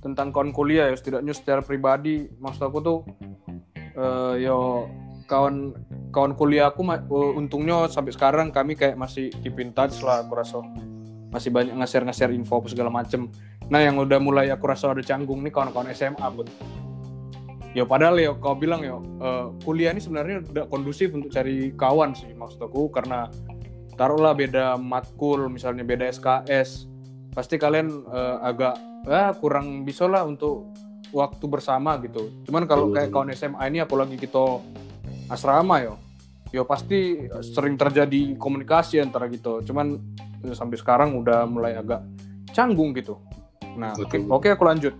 [0.02, 2.26] tentang kawan kuliah ya setidaknya secara pribadi.
[2.42, 2.98] Maksud aku tuh
[3.78, 4.90] eh, yo
[5.30, 5.70] kawan
[6.10, 10.34] kawan kuliah aku eh, untungnya sampai sekarang kami kayak masih keep in touch lah aku
[10.34, 10.58] rasa
[11.30, 13.30] masih banyak nge-share nge-share info apa segala macem.
[13.70, 16.50] Nah yang udah mulai aku rasa ada canggung nih kawan-kawan SMA pun.
[17.76, 22.18] Ya padahal ya kau bilang ya eh, kuliah ini sebenarnya udah kondusif untuk cari kawan
[22.18, 23.30] sih maksud aku karena
[23.98, 26.86] taruhlah beda matkul misalnya beda SKS
[27.34, 28.78] pasti kalian eh, agak
[29.10, 30.70] ah, kurang bisa lah untuk
[31.10, 32.30] waktu bersama gitu.
[32.46, 34.62] Cuman kalau kayak kawan SMA ini apalagi kita
[35.28, 35.94] asrama yo.
[36.48, 39.60] Yo pasti sering terjadi komunikasi antara gitu.
[39.66, 39.98] Cuman
[40.46, 42.06] eh, sampai sekarang udah mulai agak
[42.54, 43.18] canggung gitu.
[43.76, 44.30] Nah oke Betul.
[44.30, 44.94] oke aku lanjut.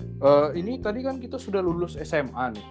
[0.00, 2.66] Eh, ini tadi kan kita sudah lulus SMA nih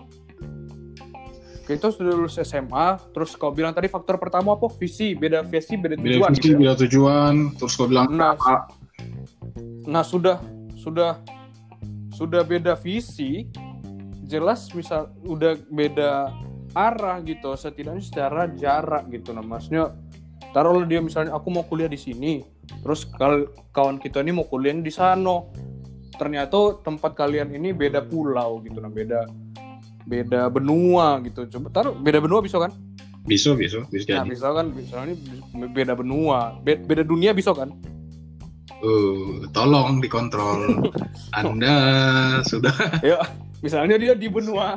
[1.63, 5.95] kita sudah lulus SMA terus kau bilang tadi faktor pertama apa visi beda visi beda
[5.95, 6.58] beda tujuan visi gitu ya?
[6.60, 8.67] beda tujuan terus kau bilang Nah, "Ah,
[9.88, 10.39] Nah sudah
[10.80, 11.19] sudah
[12.13, 13.47] sudah beda visi,
[14.23, 16.30] jelas misal udah beda
[16.73, 19.34] arah gitu, setidaknya secara jarak gitu.
[19.34, 19.91] Nah maksudnya
[20.54, 22.45] taruhlah dia misalnya aku mau kuliah di sini,
[22.86, 25.43] terus kal kawan kita ini mau kuliah di sana.
[26.13, 29.26] Ternyata tempat kalian ini beda pulau gitu, nah beda
[30.03, 31.47] beda benua gitu.
[31.47, 32.71] Coba taruh beda benua bisa kan?
[33.23, 35.15] bisa bisa bisa Nah bisa kan, misalnya
[35.71, 37.71] beda benua, be- beda dunia bisa kan?
[38.83, 40.91] Eh, tolong dikontrol.
[41.39, 41.75] Anda
[42.43, 42.75] sudah
[43.15, 43.23] ya
[43.63, 44.75] misalnya dia di benua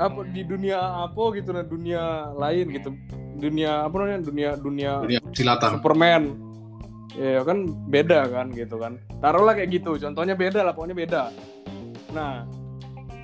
[0.00, 2.96] apa di dunia apa gitu nah dunia lain gitu.
[3.36, 4.20] Dunia apa namanya?
[4.24, 6.22] Dunia dunia dunia silatan Superman.
[7.12, 8.96] Ya kan beda kan gitu kan.
[9.20, 11.22] Taruhlah kayak gitu contohnya beda lah pokoknya beda.
[12.16, 12.48] Nah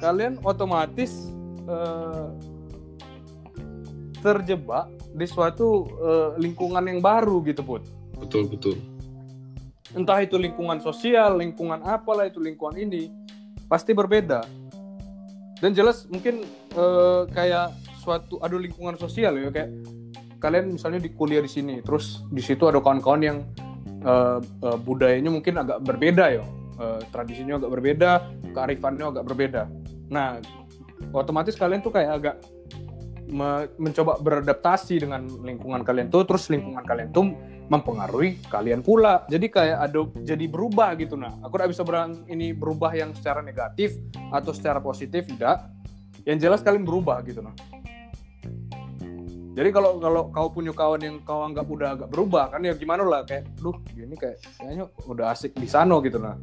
[0.04, 1.32] kalian otomatis
[1.68, 2.26] eh,
[4.18, 7.83] terjebak di suatu eh, lingkungan yang baru gitu put.
[8.18, 8.76] Betul betul.
[9.94, 13.09] Entah itu lingkungan sosial lingkungan apalah itu lingkungan ini
[13.70, 14.44] pasti berbeda.
[15.59, 16.42] Dan jelas mungkin
[16.74, 19.70] eh, kayak suatu ada lingkungan sosial ya kayak
[20.38, 23.38] kalian misalnya di kuliah di sini terus di situ ada kawan-kawan yang
[24.02, 26.44] eh, eh, budayanya mungkin agak berbeda ya.
[26.78, 28.11] Eh, tradisinya agak berbeda
[28.54, 29.66] kearifannya agak berbeda.
[30.14, 30.38] Nah
[31.14, 32.37] otomatis kalian tuh kayak agak
[33.28, 37.32] me- mencoba beradaptasi dengan lingkungan kalian tuh terus lingkungan kalian tuh
[37.68, 39.28] mempengaruhi kalian pula.
[39.28, 43.44] Jadi kayak ada jadi berubah gitu nah aku tidak bisa bilang ini berubah yang secara
[43.44, 44.00] negatif
[44.32, 45.68] atau secara positif tidak
[46.28, 47.56] yang jelas kalian berubah gitu nah
[49.58, 53.02] jadi kalau kalau kau punya kawan yang kau anggap udah agak berubah kan ya gimana
[53.02, 56.38] lah kayak duh ini kayak kayaknya udah asik di sana gitu nah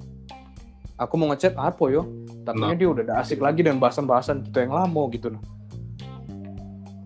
[0.99, 2.03] aku mau ngechat apa yo
[2.45, 2.77] tapi Nah.
[2.77, 5.41] dia udah ada asik lagi dan bahasan-bahasan kita yang lama gitu nah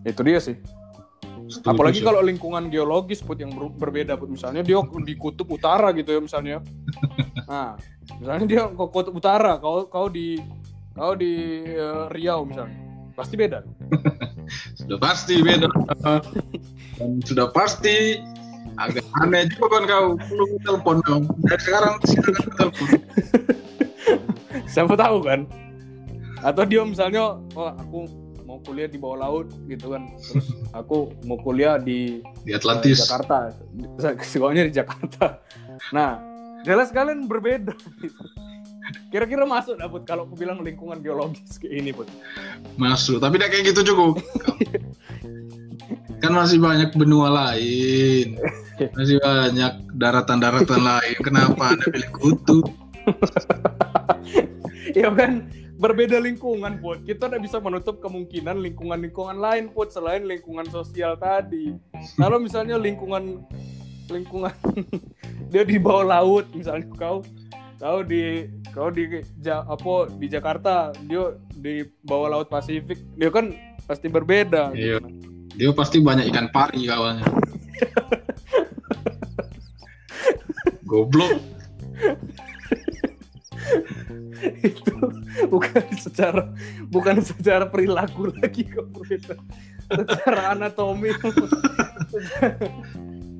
[0.03, 0.55] itu dia sih.
[1.49, 4.29] Setuju apalagi kalau lingkungan geologis put yang ber- berbeda put.
[4.29, 6.59] Misalnya dia di kutub utara gitu ya misalnya.
[7.49, 7.73] Nah
[8.21, 10.37] misalnya dia ke kutub utara kau kau di
[10.93, 12.77] kau di eh, Riau misalnya.
[13.17, 13.65] Pasti beda.
[14.79, 15.67] Sudah pasti beda.
[16.97, 18.17] Dan sudah pasti
[18.77, 20.07] agak aneh juga kan kau.
[20.17, 22.87] Perlu telepon kau dari sekarang silakan telepon
[24.69, 25.49] siapa tahu kan?
[26.45, 28.07] Atau dia misalnya oh aku
[28.47, 30.07] mau kuliah di bawah laut gitu kan.
[30.17, 33.03] Terus aku mau kuliah di di Atlantis.
[33.03, 33.51] Jakarta.
[34.23, 35.41] Sekolahnya di Jakarta.
[35.91, 36.21] Nah
[36.63, 37.73] jelas kalian berbeda.
[39.13, 42.09] Kira-kira masuk dah Put, kalau aku bilang lingkungan geologis kayak ini put.
[42.77, 44.21] Masuk tapi tidak kayak gitu cukup.
[46.19, 48.37] Kan masih banyak benua lain.
[48.97, 51.17] Masih banyak daratan-daratan lain.
[51.21, 52.65] Kenapa anda pilih kutub
[54.99, 55.45] ya kan?
[55.79, 57.07] Berbeda lingkungan put.
[57.07, 61.71] Kita tidak bisa menutup kemungkinan lingkungan-lingkungan lain put selain lingkungan sosial tadi.
[62.19, 63.47] Kalau misalnya lingkungan
[64.11, 64.51] lingkungan
[65.53, 67.21] dia di bawah laut misalnya kau
[67.79, 73.55] kau di kau di Ja- apa di Jakarta dia di bawah laut Pasifik dia kan
[73.85, 74.73] pasti berbeda.
[74.75, 74.99] Iya.
[75.01, 75.07] gitu.
[75.57, 77.25] dia pasti banyak ikan pari kawannya
[80.89, 81.37] goblok
[84.69, 84.95] itu
[85.51, 86.49] bukan secara
[86.89, 88.87] bukan secara perilaku lagi kok
[89.89, 91.09] secara anatomi.
[92.09, 92.49] Secara,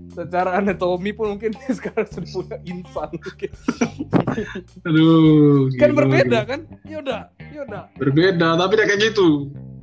[0.10, 3.52] secara anatomi pun mungkin sekarang sudah punya insan mungkin.
[4.84, 6.50] aduh kan gila, berbeda gila.
[6.50, 7.22] kan yaudah
[7.54, 9.30] yaudah berbeda tapi tidak kayak gitu.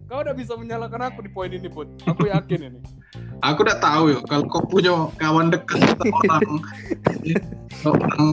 [0.06, 1.90] Kau udah bisa menyalahkan aku di poin ini put.
[2.06, 2.80] Aku yakin ini.
[3.42, 6.62] Aku udah tahu ya kalau kau punya kawan dekat orang
[7.90, 8.30] orang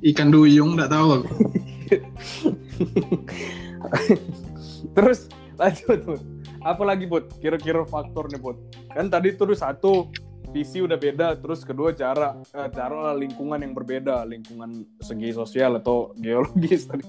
[0.00, 1.34] ikan duyung nggak tahu aku.
[4.96, 5.28] Terus
[5.60, 6.20] lanjut put
[6.60, 8.56] apa lagi put kira-kira faktor nih put
[8.92, 10.12] kan tadi tuh satu
[10.52, 16.12] visi udah beda terus kedua cara eh, cara lingkungan yang berbeda lingkungan segi sosial atau
[16.20, 17.04] geologis tadi.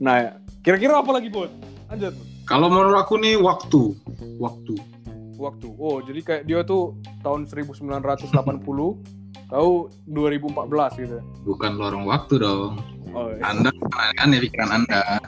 [0.00, 1.48] Nah kira-kira apa lagi put
[1.88, 2.12] lanjut
[2.44, 3.96] kalau menurut aku nih waktu.
[4.36, 4.74] Waktu.
[5.40, 5.68] Waktu.
[5.78, 9.21] Oh jadi kayak dia tuh tahun 1980
[9.52, 11.22] kau 2014 gitu ya?
[11.44, 12.80] bukan lorong waktu dong
[13.12, 13.44] oh iya.
[13.44, 13.70] anda
[14.24, 15.20] aneh pikiran anda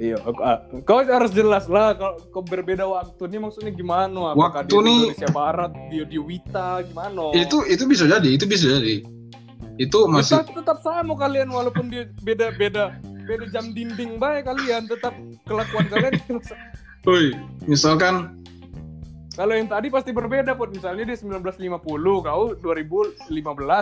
[0.00, 4.32] Iya, ah, kau harus jelas lah kalau kau berbeda waktu ini maksudnya gimana?
[4.32, 7.36] Apakah Waktu di nih- Indonesia Barat, dia di Wita, gimana?
[7.36, 9.04] itu itu bisa jadi itu bisa jadi
[9.76, 12.96] itu masih Tetap, tetap sama kalian walaupun dia beda beda
[13.28, 15.12] beda jam dinding baik kalian tetap
[15.44, 16.16] kelakuan kalian
[17.08, 18.39] Woi, misalkan
[19.40, 21.80] kalau yang tadi pasti berbeda pun misalnya dia 1950
[22.28, 23.24] kau 2015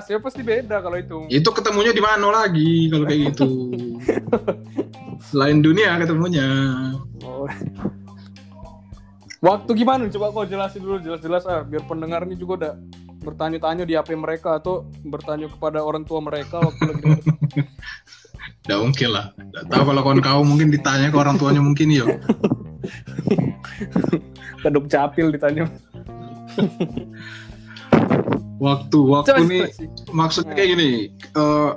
[0.07, 1.18] ya pasti beda kalau itu.
[1.27, 3.75] Itu ketemunya di mana lagi kalau kayak gitu?
[5.42, 6.47] Lain dunia ketemunya.
[7.27, 7.51] Oh.
[9.42, 10.07] waktu gimana?
[10.07, 12.73] Coba kau jelasin dulu jelas-jelas ah biar pendengar ini juga udah
[13.27, 17.03] bertanya-tanya di HP mereka atau bertanya kepada orang tua mereka waktu lagi
[18.68, 19.33] Nggak mungkin lah.
[19.33, 22.04] Nggak tahu kalau kawan kau mungkin ditanya ke orang tuanya mungkin iya
[24.62, 25.72] keduk capil ditanya.
[28.59, 29.70] Waktu waktu Coba nih
[30.11, 31.70] maksudnya kayak gini eh,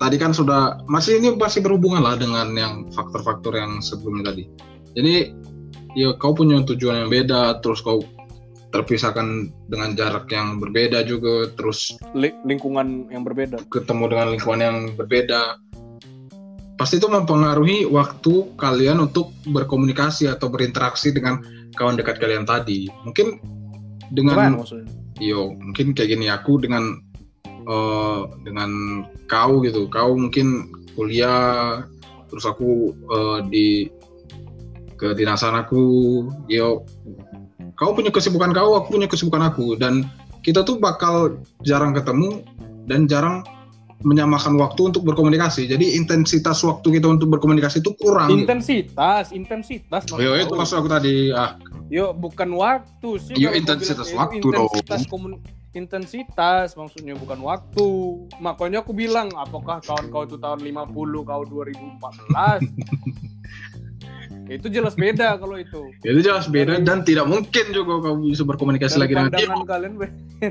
[0.00, 4.48] tadi kan sudah masih ini masih berhubungan lah dengan yang faktor-faktor yang sebelumnya tadi.
[4.96, 5.14] Jadi
[5.94, 8.02] ya kau punya tujuan yang beda terus kau
[8.74, 13.62] terpisahkan dengan jarak yang berbeda juga terus Li- lingkungan yang berbeda.
[13.70, 15.62] ketemu dengan lingkungan yang berbeda
[16.74, 21.38] pasti itu mempengaruhi waktu kalian untuk berkomunikasi atau berinteraksi dengan
[21.78, 22.90] kawan dekat kalian tadi.
[23.06, 23.38] Mungkin
[24.14, 24.58] dengan
[25.22, 26.98] yo mungkin kayak gini aku dengan
[27.46, 28.70] eh, dengan
[29.30, 29.86] kau gitu.
[29.86, 31.86] Kau mungkin kuliah
[32.30, 33.66] terus aku eh, di
[34.98, 35.84] kedinasan aku.
[36.50, 36.82] Yo
[37.78, 39.78] kau punya kesibukan kau aku punya kesibukan aku.
[39.78, 40.10] Dan
[40.42, 42.42] kita tuh bakal jarang ketemu
[42.84, 43.46] dan jarang
[44.04, 45.64] menyamakan waktu untuk berkomunikasi.
[45.64, 48.28] Jadi intensitas waktu kita untuk berkomunikasi itu kurang.
[48.28, 48.44] gitu.
[48.44, 51.32] intensitas intensitas Oh, iya, itu maksud aku tadi.
[51.32, 51.56] Ah,
[51.88, 54.68] yo bukan waktu sih Yo, intensitas bilang, waktu itu dong.
[54.68, 55.40] intensitas komun-
[55.74, 57.86] intensitas maksudnya bukan waktu
[58.38, 62.62] makanya aku bilang apakah kawan kau itu tahun 50 kau 2014
[64.54, 69.00] itu jelas beda kalau itu itu jelas beda dan tidak mungkin juga kamu bisa berkomunikasi
[69.00, 69.48] lagi dengan dia.
[69.50, 69.94] pandangan kalian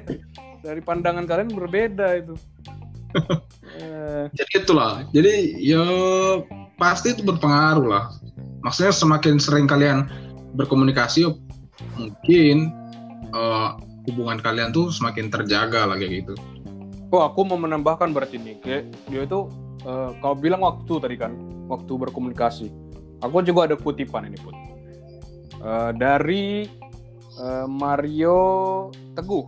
[0.65, 2.33] dari pandangan kalian berbeda itu
[4.37, 5.03] Jadi itulah.
[5.11, 5.83] Jadi ya
[6.77, 8.05] pasti itu berpengaruh lah.
[8.63, 10.07] Maksudnya semakin sering kalian
[10.55, 11.27] berkomunikasi,
[11.99, 12.71] mungkin
[13.33, 13.69] eh,
[14.07, 16.35] hubungan kalian tuh semakin terjaga lah kayak gitu.
[17.13, 19.45] oh aku mau menambahkan berarti nih kayak dia itu
[19.85, 21.37] eh, kau bilang waktu tadi kan
[21.69, 22.73] waktu berkomunikasi
[23.21, 24.57] aku juga ada kutipan ini put
[25.63, 26.67] Eh, dari
[27.39, 28.37] eh, Mario
[29.15, 29.47] Teguh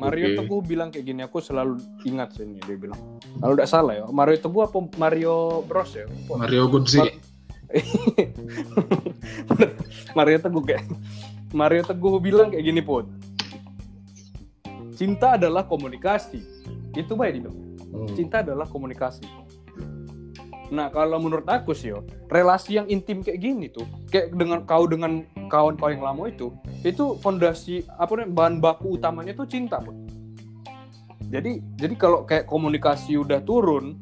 [0.00, 0.36] Mario Oke.
[0.40, 2.98] Teguh bilang kayak gini aku selalu ingat sih ini dia bilang
[3.36, 6.08] kalau tidak salah ya Mario Teguh apa Mario Bros ya.
[6.32, 6.98] Mario Guzzi.
[10.16, 10.84] Mario Teguh kayak
[11.52, 13.04] Mario Teguh bilang kayak gini put
[14.96, 16.40] cinta adalah komunikasi
[16.92, 17.58] itu baik dia bilang
[17.90, 18.06] Hmm.
[18.14, 19.26] cinta adalah komunikasi.
[20.70, 24.86] Nah kalau menurut aku sih yo, relasi yang intim kayak gini tuh, kayak dengan kau
[24.86, 26.54] dengan kawan kau yang lama itu,
[26.86, 29.98] itu fondasi apa namanya bahan baku utamanya tuh cinta, Bud.
[31.30, 33.98] Jadi jadi kalau kayak komunikasi udah turun,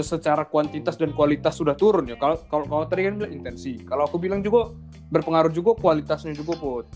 [0.00, 2.16] secara kuantitas dan kualitas sudah turun ya.
[2.20, 4.72] Kalau kalau kalau tadi kan bilang intensi, kalau aku bilang juga
[5.08, 6.88] berpengaruh juga kualitasnya juga, Put.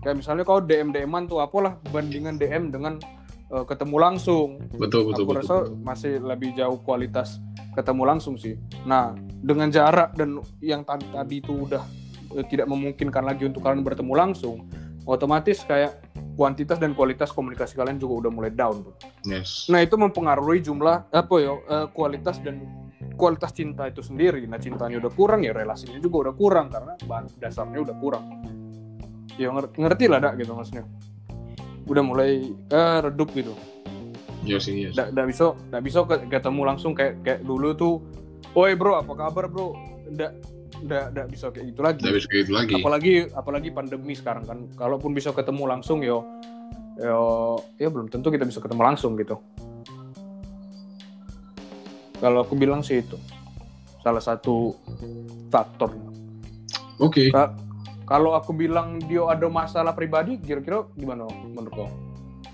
[0.00, 2.96] Kayak misalnya kau DM DM-an tuh apalah bandingan DM dengan
[3.52, 5.40] eh, ketemu langsung Betul betul aku betul.
[5.44, 7.36] rasa masih lebih jauh kualitas
[7.74, 8.58] ketemu langsung sih.
[8.86, 11.82] Nah, dengan jarak dan yang tadi, tadi itu udah
[12.38, 14.66] eh, tidak memungkinkan lagi untuk kalian bertemu langsung,
[15.06, 16.02] otomatis kayak
[16.34, 18.82] kuantitas dan kualitas komunikasi kalian juga udah mulai down.
[18.82, 18.94] Bro.
[19.26, 19.68] Yes.
[19.70, 22.62] Nah, itu mempengaruhi jumlah apa ya eh, kualitas dan
[23.14, 24.42] kualitas cinta itu sendiri.
[24.50, 28.24] Nah, cintanya udah kurang ya relasinya juga udah kurang karena bahan dasarnya udah kurang.
[29.38, 30.84] Ya ngerti, lah dak gitu maksudnya.
[31.86, 33.54] Udah mulai eh, redup gitu
[34.40, 34.92] Iya sih, yes.
[34.92, 37.94] nggak nggak bisa nggak bisa ke- ketemu langsung kayak kayak dulu tuh
[38.52, 39.76] oi bro apa kabar bro
[40.08, 40.32] nggak
[40.80, 42.72] nggak nggak bisa kayak gitu lagi Tidak bisa kayak gitu lagi.
[42.74, 46.24] apalagi apalagi pandemi sekarang kan kalaupun bisa ketemu langsung yo
[46.96, 47.20] yo
[47.76, 49.36] ya belum tentu kita bisa ketemu langsung gitu
[52.16, 53.16] kalau aku bilang sih itu
[54.00, 54.72] salah satu
[55.48, 55.92] faktor
[56.98, 57.28] Oke.
[57.28, 57.56] Ka-
[58.04, 61.88] kalau aku bilang dia ada masalah pribadi kira-kira gimana menurut kau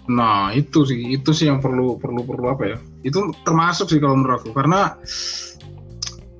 [0.06, 2.76] Nah itu sih itu sih yang perlu perlu perlu apa ya?
[3.02, 4.94] Itu termasuk sih kalau menurut aku karena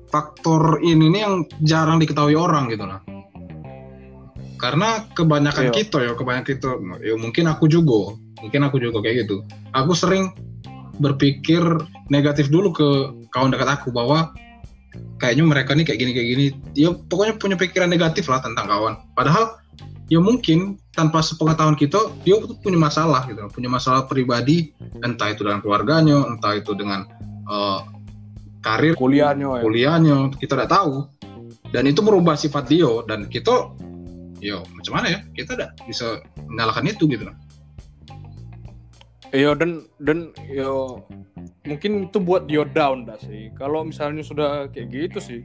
[0.07, 1.35] faktor ini nih yang
[1.67, 3.03] jarang diketahui orang gitu lah.
[4.57, 5.73] Karena kebanyakan Iya.
[5.75, 6.69] kita ya kebanyakan kita
[7.03, 9.43] ya mungkin aku juga mungkin aku juga kayak gitu.
[9.75, 10.31] Aku sering
[10.97, 11.61] berpikir
[12.09, 12.87] negatif dulu ke
[13.29, 14.33] kawan dekat aku bahwa
[15.21, 16.45] kayaknya mereka nih kayak gini kayak gini.
[16.73, 18.97] Ya pokoknya punya pikiran negatif lah tentang kawan.
[19.13, 19.59] Padahal
[20.07, 23.43] ya mungkin tanpa sepengetahuan kita dia tuh punya masalah gitu.
[23.51, 24.71] Punya masalah pribadi
[25.03, 27.07] entah itu dengan keluarganya entah itu dengan
[27.47, 27.79] eh,
[28.63, 29.63] karir kuliahnya ya.
[29.63, 31.07] kuliahnya kita tidak tahu.
[31.67, 33.75] Dan itu merubah sifat dia dan kita
[34.39, 35.19] yo macam mana ya?
[35.35, 37.27] Kita tidak bisa menyalahkan itu gitu.
[39.35, 41.03] Iya dan dan yo
[41.67, 43.51] mungkin itu buat dia down dah sih.
[43.59, 45.41] Kalau misalnya sudah kayak gitu sih,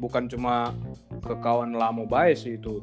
[0.00, 0.72] bukan cuma
[1.20, 2.80] ke kawan lama baik sih itu.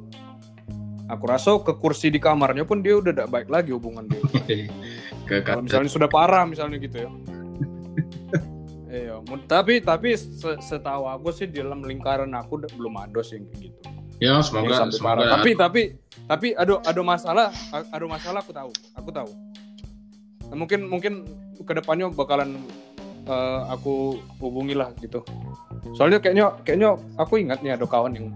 [1.10, 4.22] Aku rasa ke kursi di kamarnya pun dia udah tidak baik lagi hubungan dia.
[5.30, 7.10] ke Kalau misalnya sudah parah misalnya gitu ya.
[8.90, 13.46] Iya, tapi tapi se- setahu aku sih di dalam lingkaran aku belum ada sih yang
[13.46, 13.78] kayak gitu.
[14.18, 15.30] ya semoga semoga parah.
[15.38, 15.82] Tapi tapi
[16.26, 19.30] tapi ada ada masalah, ada masalah aku tahu, aku tahu.
[20.50, 21.14] Nah, mungkin mungkin
[21.62, 22.58] ke depannya bakalan
[23.30, 25.22] eh, aku hubungi lah gitu.
[25.94, 28.34] Soalnya kayaknya kayaknya aku ingat nih ada kawan yang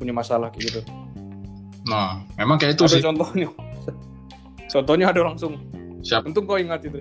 [0.00, 0.80] punya masalah kayak gitu.
[1.88, 3.48] Nah memang kayak itu ada sih contohnya.
[4.72, 5.60] Contohnya ada langsung.
[6.02, 6.98] siap Untung kau ingat itu.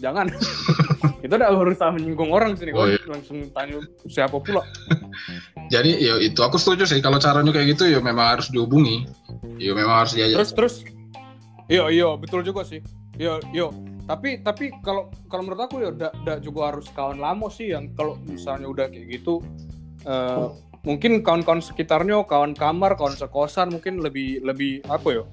[0.00, 0.30] Jangan.
[1.24, 2.72] itu udah berusaha menyinggung orang sini.
[2.72, 2.96] Oh, iya.
[3.10, 4.62] langsung tanya siapa pula.
[5.72, 9.06] jadi ya itu aku setuju sih kalau caranya kayak gitu ya memang harus dihubungi
[9.56, 10.74] ya memang harus diajak terus terus
[11.70, 12.82] iya iya betul juga sih
[13.16, 13.70] iya iya
[14.10, 18.18] tapi tapi kalau kalau menurut aku ya udah juga harus kawan lama sih yang kalau
[18.26, 19.38] misalnya udah kayak gitu
[20.02, 20.46] eh,
[20.80, 25.24] mungkin kawan-kawan sekitarnya kawan kamar kawan sekosan mungkin lebih lebih apa ya?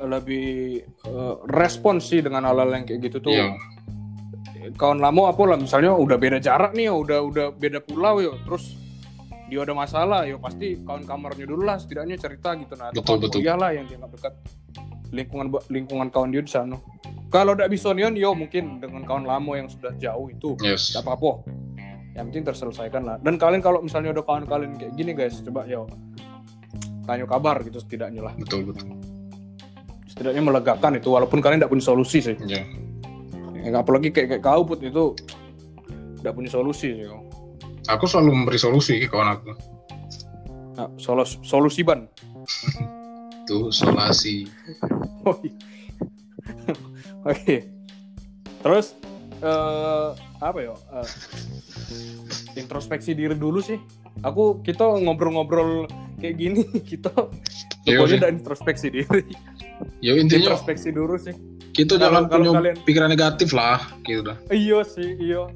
[0.00, 0.48] Lebih
[0.86, 3.34] eh, respons sih dengan hal-hal yang kayak gitu tuh.
[3.34, 3.56] Iya.
[4.76, 8.78] kawan lama apa lah misalnya udah beda jarak nih udah udah beda pulau ya terus
[9.50, 12.78] dia ada masalah ya pasti kawan kamarnya dulu lah setidaknya cerita gitu.
[12.78, 13.42] Nah Betul, betul.
[13.42, 14.34] lah yang dianggap dekat
[15.10, 16.78] lingkungan lingkungan kawan dia di sana.
[17.34, 20.94] Kalau tidak bisa nion yo mungkin dengan kawan lama yang sudah jauh itu yes.
[20.94, 21.42] tidak apa-apa
[22.20, 25.64] yang penting terselesaikan lah dan kalian kalau misalnya ada kawan kalian kayak gini guys coba
[25.64, 25.88] yo
[27.08, 28.92] tanya kabar gitu setidaknya lah betul betul
[30.04, 32.60] setidaknya melegakan itu walaupun kalian tidak punya solusi sih ya
[33.56, 35.16] ya, apalagi kayak kayak kau put itu
[36.20, 37.24] tidak punya solusi sih yo.
[37.88, 39.52] aku selalu memberi solusi ke kawan aku
[40.80, 42.08] Nah, solus, solusi ban
[43.44, 44.48] itu solasi
[45.28, 45.52] Oh, iya.
[47.28, 47.68] Oke.
[48.64, 48.96] Terus
[49.44, 50.08] eh
[50.40, 50.72] apa ya?
[50.72, 51.08] eh,
[52.54, 53.78] introspeksi diri dulu sih.
[54.20, 55.86] Aku kita ngobrol-ngobrol
[56.16, 57.10] kayak gini kita
[57.82, 58.18] Iya pokoknya sih.
[58.18, 59.22] udah introspeksi diri.
[59.98, 61.32] ya intinya Introspeksi dulu sih.
[61.70, 65.46] kita jangan kalau punya kalian- pikiran negatif lah gitu dah Iya sih, iya.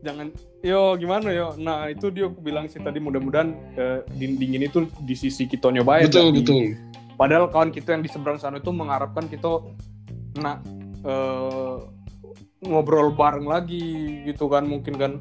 [0.00, 1.56] Jangan Yo gimana yo?
[1.56, 5.70] Nah itu dia aku bilang sih tadi mudah-mudahan eh, dinding ini tuh di sisi kita
[5.70, 6.04] nyobain.
[6.04, 6.64] betul di- betul
[7.14, 9.60] Padahal kawan kita yang di seberang sana itu mengharapkan kita
[10.36, 10.64] nak
[11.00, 11.76] eh,
[12.60, 15.12] ngobrol bareng lagi gitu kan mungkin kan.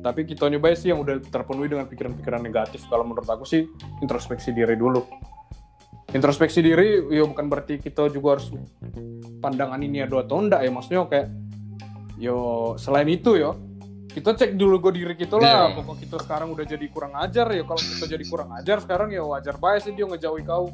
[0.00, 2.88] Tapi kita nyobain sih yang udah terpenuhi dengan pikiran-pikiran negatif.
[2.88, 3.68] Kalau menurut aku sih
[4.00, 5.04] introspeksi diri dulu.
[6.10, 8.50] Introspeksi diri ya bukan berarti kita juga harus
[9.38, 11.28] pandangan ini ada atau enggak ya maksudnya kayak
[12.18, 13.54] yo selain itu yo
[14.10, 15.78] kita cek dulu gue diri kita lah Iya.
[15.78, 19.22] pokok kita sekarang udah jadi kurang ajar ya kalau kita jadi kurang ajar sekarang ya
[19.22, 20.66] wajar banget sih dia ngejauhi kau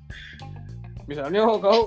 [1.08, 1.84] misalnya oh, kau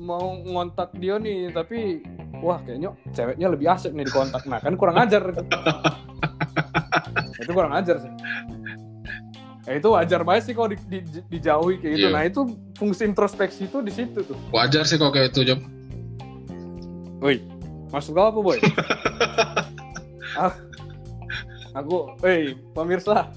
[0.00, 2.00] mau ngontak dia nih tapi
[2.42, 5.42] wah kayaknya ceweknya lebih asik nih dikontak nah kan kurang ajar itu
[7.40, 8.12] itu kurang ajar sih
[9.62, 12.10] Eh, itu wajar banget sih kalau di, di- dijauhi kayak gitu Iya.
[12.10, 12.40] nah itu
[12.74, 15.62] fungsi introspeksi itu di situ tuh wajar sih kok kayak itu Job
[17.22, 17.38] Woi,
[17.88, 18.58] masuk apa boy?
[20.34, 20.50] ah,
[21.70, 23.30] aku, eh pemirsa,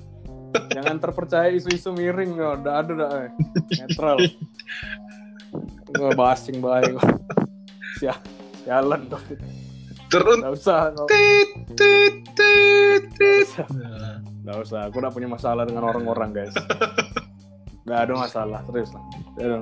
[0.74, 2.58] jangan terpercaya isu-isu miring, ya.
[2.58, 3.30] udah ada dah, eh.
[3.78, 4.18] netral.
[5.93, 6.97] Gue basing baik,
[7.95, 8.12] Sia,
[8.66, 9.22] sialan kok.
[10.09, 11.07] terus Gak usah, kok.
[11.07, 13.47] tit tit tit tit
[14.45, 14.89] Gak usah.
[14.89, 16.53] Aku udah punya masalah dengan orang-orang guys.
[17.86, 19.03] Gak ada masalah, serius lah.
[19.38, 19.59] Ada.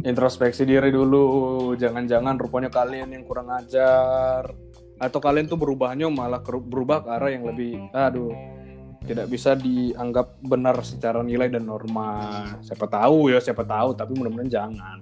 [0.00, 4.48] Introspeksi diri dulu, jangan-jangan rupanya kalian yang kurang ajar
[5.00, 8.36] atau kalian tuh berubahnya malah berubah ke arah yang lebih, aduh,
[9.08, 12.44] tidak bisa dianggap benar secara nilai dan norma.
[12.60, 14.98] Siapa tahu ya, siapa tahu, tapi mudah-mudahan jangan.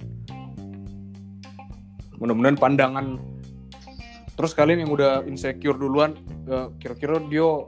[2.19, 3.07] Mudah-mudahan pandangan
[4.39, 6.15] terus kalian yang udah insecure duluan
[6.47, 7.67] eh, kira-kira dia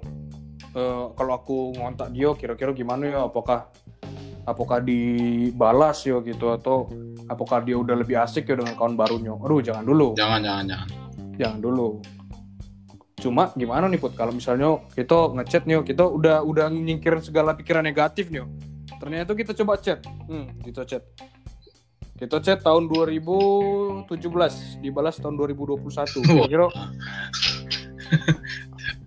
[0.74, 3.18] eh, kalau aku ngontak dia kira-kira gimana ya?
[3.26, 3.70] Apakah
[4.46, 6.50] apakah dibalas ya gitu?
[6.54, 6.90] Atau
[7.26, 9.34] apakah dia udah lebih asik ya dengan kawan barunya?
[9.34, 10.14] Aduh jangan dulu.
[10.14, 10.88] Jangan jangan jangan.
[11.38, 11.88] Jangan dulu.
[13.20, 14.16] Cuma gimana nih put?
[14.16, 18.46] Kalau misalnya kita ngechat nih kita udah udah nyingkirin segala pikiran negatif nih
[19.00, 20.04] ternyata kita coba chat.
[20.28, 21.02] Hmm, kita chat
[22.20, 24.12] kita chat tahun 2017
[24.84, 25.80] dibalas tahun 2021
[26.52, 26.68] kira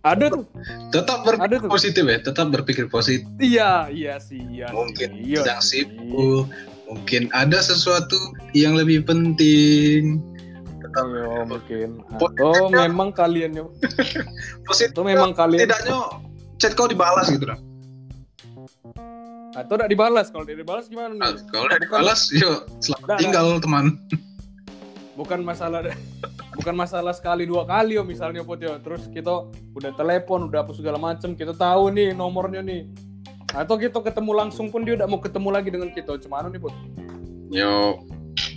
[0.04, 0.44] ada tuh.
[0.92, 1.72] Tetap Ada berpikir tuh.
[1.72, 3.30] positif ya tetap berpikir positif.
[3.40, 6.50] Iya iya sih iya mungkin iya sedang sibuk
[6.90, 8.18] mungkin ada sesuatu
[8.58, 10.20] yang lebih penting.
[10.84, 11.90] Tetap Iya, mungkin.
[12.20, 13.56] Atau memang kalian
[14.68, 16.00] positif atau memang kalian tidaknya
[16.60, 17.58] chat kau dibalas gitu dah
[19.54, 20.28] atau tidak dibalas?
[20.28, 23.86] Kalau tidak dibalas gimana Nah, nih kalau udah Bukan- dibalas yuk selamat Nah, tinggal teman.
[25.14, 25.86] Bukan masalah
[26.58, 30.74] bukan masalah sekali dua kali yo misalnya Put yo terus kita udah telepon udah apa
[30.74, 32.90] segala macem kita tahu nih nomornya nih.
[33.54, 36.18] Atau kita ketemu langsung pun dia udah mau ketemu lagi dengan kita.
[36.18, 36.74] Cuman nih Put?
[37.54, 38.02] Yo,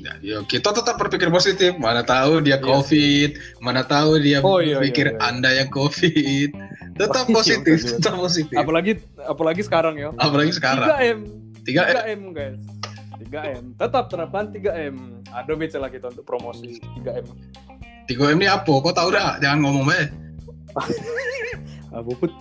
[0.06, 1.74] ya, yo kita tetap berpikir positif.
[1.76, 5.26] Mana tahu dia Iya COVID, mana tahu dia Oh, iya, berpikir iya, iya.
[5.26, 6.50] anda yang COVID.
[6.96, 8.56] Tetap Iya, positif, tetap positif.
[8.56, 10.88] apalagi apalagi sekarang yo Apalagi sekarang.
[10.88, 11.18] 3M
[11.60, 12.56] 3 3M guys
[13.20, 14.96] 3M tetap terapkan 3M
[15.28, 17.26] ada baca lah kita untuk promosi 3M
[18.08, 18.64] 3 M ini apa?
[18.70, 19.36] Kau tahu dah?
[19.42, 20.00] Jangan ngomong be.
[21.92, 22.32] apa Put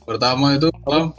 [0.00, 1.12] Pertama itu Apa?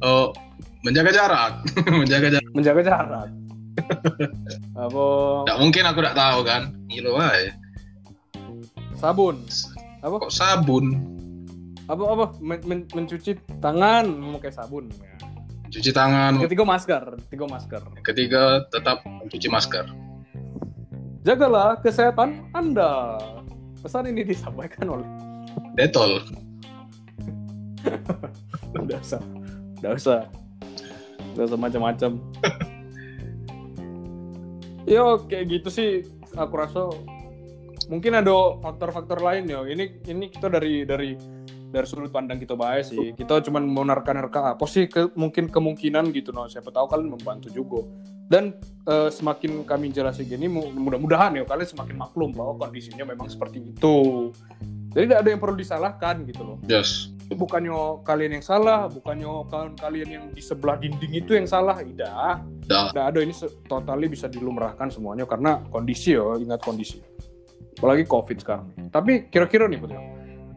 [0.00, 0.30] oh,
[0.86, 1.52] menjaga jarak,
[1.86, 2.50] menjaga jarak.
[2.54, 3.26] menjaga jarak
[4.78, 5.04] apa
[5.42, 6.62] Tidak mungkin aku tidak tahu kan?
[6.86, 7.52] Gilo aja.
[8.94, 9.42] sabun
[9.98, 10.86] apa Kok sabun?
[11.84, 15.10] apa apa Men- men- mencuci tangan memakai sabun ya.
[15.68, 16.36] Cuci tangan.
[16.38, 19.86] ketiga masker ketiga masker Ketiga tetap mencuci masker.
[21.22, 23.16] jagalah kesehatan anda
[23.78, 25.08] pesan ini disampaikan oleh
[25.72, 26.20] Detol.
[28.76, 29.22] udah usah
[29.78, 30.18] udah usah
[31.32, 32.10] udah usah macam-macam
[34.86, 35.90] yo kayak gitu sih.
[36.32, 36.88] Aku rasa
[37.92, 39.60] mungkin ada faktor-faktor lain ya.
[39.66, 41.14] Ini ini kita dari dari
[41.72, 43.12] dari sudut pandang kita baik sih.
[43.16, 46.48] Kita cuma mau nerka-nerka apa sih ke, mungkin kemungkinan gitu no.
[46.48, 47.84] Siapa tahu kalian membantu juga.
[48.32, 48.56] Dan
[48.88, 53.60] eh, semakin kami jelasin gini mu- mudah-mudahan ya kalian semakin maklum bahwa kondisinya memang seperti
[53.60, 54.32] itu.
[54.92, 56.56] Jadi tidak ada yang perlu disalahkan gitu loh.
[56.64, 57.11] Yes.
[57.34, 61.78] Bukannya kalian yang salah bukannya kawan kalian yang di sebelah dinding itu yang salah.
[61.80, 62.10] Tidak.
[62.66, 63.34] Tidak ada ini
[63.66, 67.02] totally bisa dilumrahkan semuanya karena kondisi ya ingat kondisi.
[67.78, 69.98] Apalagi covid sekarang tapi kira-kira nih Putri.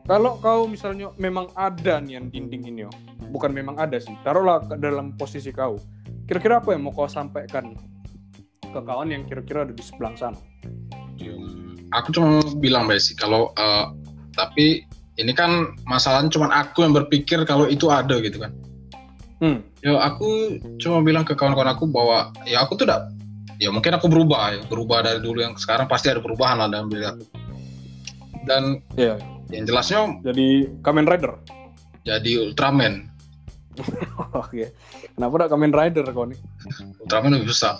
[0.05, 2.91] Kalau kau misalnya memang ada nih yang dinding ini yo.
[3.33, 5.81] Bukan memang ada sih taruhlah ke dalam posisi kau.
[6.29, 7.73] Kira-kira apa yang mau kau sampaikan
[8.61, 10.37] ke kawan yang kira-kira ada di sebelah sana?
[11.95, 13.85] Aku cuma bilang sih kalau eh,
[14.35, 18.51] tapi ini kan masalahnya cuma aku yang berpikir kalau itu ada gitu kan.
[19.39, 19.59] hmm.
[19.83, 23.11] Ya aku cuma bilang ke kawan-kawan aku bahwa ya aku tuh tidak
[23.59, 26.91] ya mungkin aku berubah ya berubah dari dulu yang sekarang pasti ada perubahan lah dalam
[26.91, 27.23] diri aku.
[28.45, 29.15] Dan ya
[29.53, 31.31] yang jelasnya jadi Kamen Rider
[32.03, 33.11] jadi Ultraman.
[34.39, 34.71] oke
[35.15, 36.39] kenapa udah Kamen Rider kau nih
[37.03, 37.79] Ultraman lebih besar.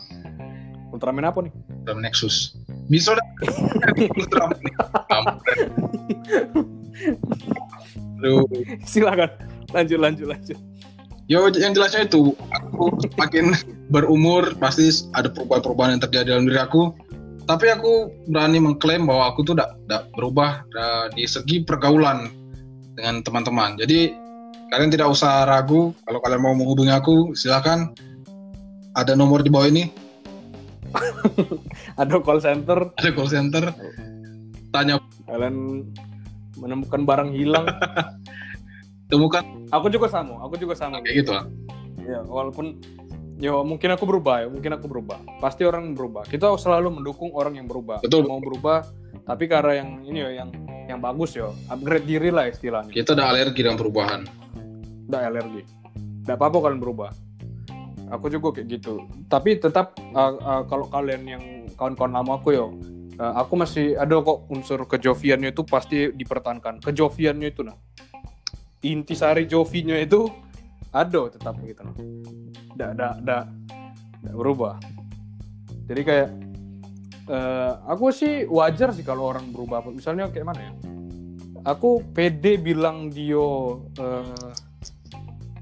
[0.95, 1.51] Ultraman apa nih
[1.83, 2.55] Ultraman Nexus.
[5.09, 5.59] Kampret.
[8.21, 8.45] Aduh.
[8.89, 9.29] silakan
[9.73, 10.59] lanjut lanjut lanjut
[11.25, 13.49] Yo, yang jelasnya itu, aku makin
[13.89, 16.93] berumur pasti ada perubahan-perubahan yang terjadi dalam diri aku.
[17.49, 22.29] Tapi aku berani mengklaim bahwa aku tuh tidak berubah uh, di segi pergaulan
[22.93, 23.73] dengan teman-teman.
[23.81, 24.13] Jadi
[24.69, 27.89] kalian tidak usah ragu kalau kalian mau menghubungi aku, silakan.
[28.93, 29.89] Ada nomor di bawah ini,
[32.01, 32.91] ada call center.
[32.99, 33.63] Ada call center.
[34.71, 35.87] Tanya, kalian
[36.59, 37.65] menemukan barang hilang.
[39.11, 39.43] Temukan.
[39.69, 40.97] Aku juga sama aku juga sama.
[41.03, 41.45] Kayak gitu lah.
[42.05, 42.77] ya walaupun
[43.41, 45.21] ya mungkin aku berubah ya mungkin aku berubah.
[45.41, 46.25] Pasti orang berubah.
[46.25, 48.01] Kita selalu mendukung orang yang berubah.
[48.01, 48.25] Betul.
[48.25, 48.85] mau berubah
[49.25, 50.49] tapi karena yang ini ya yang
[50.89, 51.53] yang bagus ya.
[51.69, 52.93] Upgrade diri lah istilahnya.
[52.93, 54.21] Kita ada alergi dengan perubahan.
[55.05, 55.61] udah alergi.
[56.25, 57.13] Tidak apa-apa kalian berubah
[58.15, 59.03] aku juga kayak gitu.
[59.27, 61.43] Tapi tetap uh, uh, kalau kalian yang
[61.75, 62.65] kawan-kawan lama aku ya
[63.19, 66.79] uh, aku masih ada kok unsur kejoviannya itu pasti dipertahankan.
[66.79, 67.77] Kejoviannya itu nah.
[68.85, 70.29] Intisari jovinya itu
[70.93, 71.95] ada tetap gitu nah.
[72.75, 73.43] Tidak tidak tidak
[74.33, 74.81] berubah.
[75.85, 76.29] Jadi kayak
[77.29, 79.85] eh, aku sih wajar sih kalau orang berubah.
[79.93, 80.73] Misalnya kayak mana ya?
[81.65, 83.41] Aku pede bilang dia
[84.01, 84.53] eh,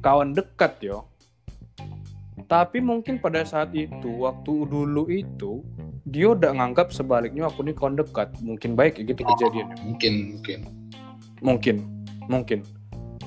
[0.03, 1.07] kawan dekat yo
[2.45, 5.63] tapi mungkin pada saat itu waktu dulu itu
[6.03, 8.31] dia udah nganggap sebaliknya aku nih kawan dekat.
[8.43, 9.77] Mungkin baik kayak gitu kejadiannya.
[9.83, 10.59] Mungkin, mungkin.
[11.43, 11.75] mungkin
[12.27, 12.59] mungkin.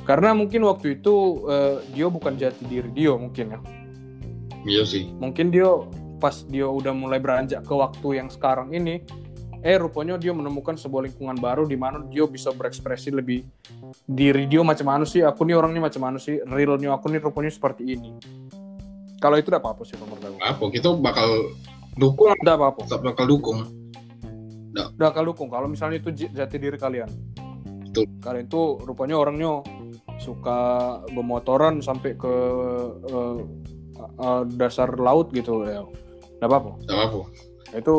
[0.07, 3.61] Karena mungkin waktu itu eh, dia bukan jati diri dia mungkin ya.
[4.67, 5.07] Iya sih.
[5.23, 5.71] mungkin dia
[6.19, 8.99] pas dia udah mulai beranjak ke waktu yang sekarang ini
[9.63, 13.47] eh rupanya dia menemukan sebuah lingkungan baru di mana dia bisa berekspresi lebih
[14.07, 17.51] diri dia macam mana sih aku nih orangnya macam mana sih realnya aku nih rupanya
[17.51, 18.11] seperti ini
[19.27, 20.65] kalau itu udah apa-apa sih menurut aku Apa?
[20.71, 21.29] Kita bakal
[21.95, 23.59] dukung, udah apa-apa tetap bakal dukung.
[24.77, 27.09] udah kalau dukung kalau misalnya itu jati diri kalian
[27.83, 28.07] Betul.
[28.21, 29.65] kalian itu rupanya orangnya
[30.17, 30.59] suka
[31.11, 32.35] bermotoran sampai ke
[33.03, 33.37] eh,
[33.97, 35.81] eh, dasar laut gitu ya
[36.37, 37.21] nggak apa-apa Tidak apa-apa.
[37.73, 37.95] itu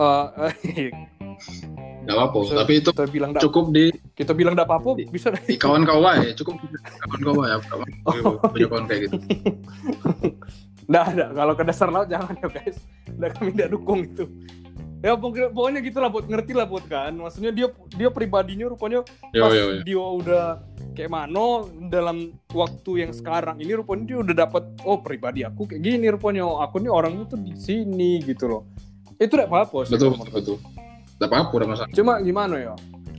[0.00, 0.88] eh,
[2.00, 2.38] Tidak apa-apa.
[2.64, 3.84] Tapi itu kita bilang cukup di,
[4.16, 6.32] kita bilang nggak apa-apa Di- bisa di kawan kawan ya.
[6.34, 7.56] Cukup di kawan kawan ya.
[7.62, 7.88] Kawan,
[8.50, 9.16] punya kawan kayak gitu.
[10.90, 12.82] nggak ada kalau ke dasar laut jangan ya guys
[13.14, 14.26] nggak kami tidak dukung itu
[15.00, 19.54] ya pokoknya, gitulah buat ngerti lah buat kan maksudnya dia dia pribadinya rupanya Yo, pas
[19.54, 19.82] yo, yo.
[19.86, 20.46] dia udah
[20.92, 25.80] kayak mana dalam waktu yang sekarang ini rupanya dia udah dapat oh pribadi aku kayak
[25.86, 28.62] gini rupanya oh, aku nih orangnya tuh di sini gitu loh
[29.16, 30.56] itu tidak apa-apa sih Betul, betul, betul.
[31.20, 31.92] Tidak apa-apa, udah masalah.
[31.92, 32.74] Cuma gimana ya?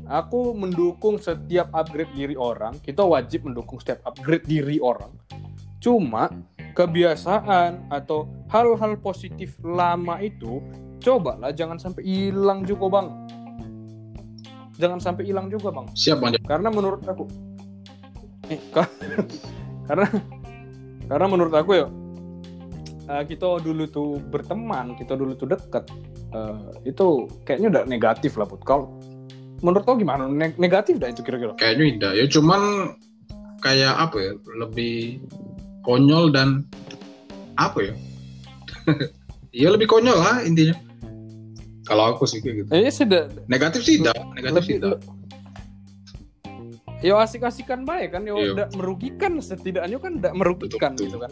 [0.10, 2.82] Aku mendukung setiap upgrade diri orang.
[2.82, 5.14] Kita wajib mendukung setiap upgrade diri orang.
[5.78, 6.34] Cuma
[6.74, 10.66] kebiasaan atau hal-hal positif lama itu
[10.98, 13.08] cobalah jangan sampai hilang juga bang.
[14.82, 15.86] Jangan sampai hilang juga bang.
[15.94, 16.42] Siap bang.
[16.42, 17.30] Karena menurut aku,
[18.50, 18.90] eh, ka-
[19.94, 20.10] karena
[21.06, 21.88] karena menurut aku ya
[23.14, 25.86] eh, kita dulu tuh berteman, kita dulu tuh deket,
[26.32, 27.08] eh, itu
[27.44, 28.64] kayaknya udah negatif lah put.
[28.64, 28.96] Kalau
[29.62, 30.26] menurut kau gimana?
[30.26, 31.54] Ne- negatif dah itu kira-kira?
[31.56, 32.12] Kayaknya tidak.
[32.18, 32.62] Ya cuman
[33.62, 34.32] kayak apa ya?
[34.58, 35.22] Lebih
[35.84, 36.66] konyol dan
[37.56, 37.94] apa ya?
[39.54, 40.74] Iya lebih konyol lah intinya.
[41.86, 42.70] Kalau aku sih kayak gitu.
[42.72, 44.16] Eh sudah Negatif sih tidak.
[44.34, 45.02] Negatif sih tidak.
[47.02, 48.54] Ya asik-asikan baik kan, ya Iya.
[48.54, 51.06] udah merugikan setidaknya kan tidak merugikan Betul, betul.
[51.10, 51.32] gitu kan.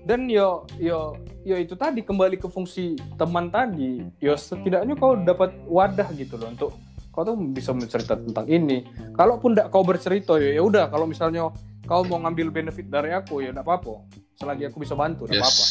[0.00, 5.52] Dan yo yo yo itu tadi kembali ke fungsi teman tadi, yo setidaknya kau dapat
[5.64, 6.70] wadah gitu loh untuk
[7.10, 8.86] kau tuh bisa bercerita tentang ini.
[9.12, 11.52] Kalaupun tidak kau bercerita ya ya udah kalau misalnya
[11.84, 14.06] kau mau ngambil benefit dari aku ya tidak apa-apa.
[14.36, 15.64] selagi aku bisa bantu tidak apa-apa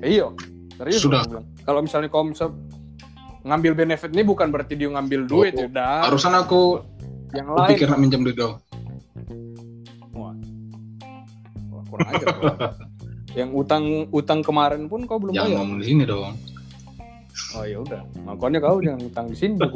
[0.00, 0.08] Yes.
[0.16, 0.26] iya
[0.78, 1.20] serius Sudah.
[1.60, 2.54] kalau misalnya kau misal
[3.42, 6.62] ngambil benefit ini bukan berarti dia ngambil duit Oh, ya udah Barusan aku
[7.34, 8.56] yang lain pikir nak minjem duit dong.
[11.98, 12.28] Kurang ajar
[13.34, 15.58] yang utang utang kemarin pun kau belum Jangan bayar.
[15.60, 16.32] ngomong di sini dong.
[17.54, 18.02] oh ya udah.
[18.24, 19.56] Makanya kau jangan utang di sini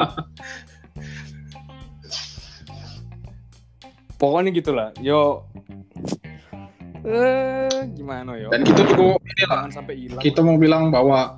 [4.16, 4.89] pokoknya gitulah.
[4.99, 5.47] Yo.
[7.03, 8.49] Eh gimana yo?
[8.49, 10.23] Dan kita juga jangan sampai hilang.
[10.23, 11.35] Kita mau bilang bahwa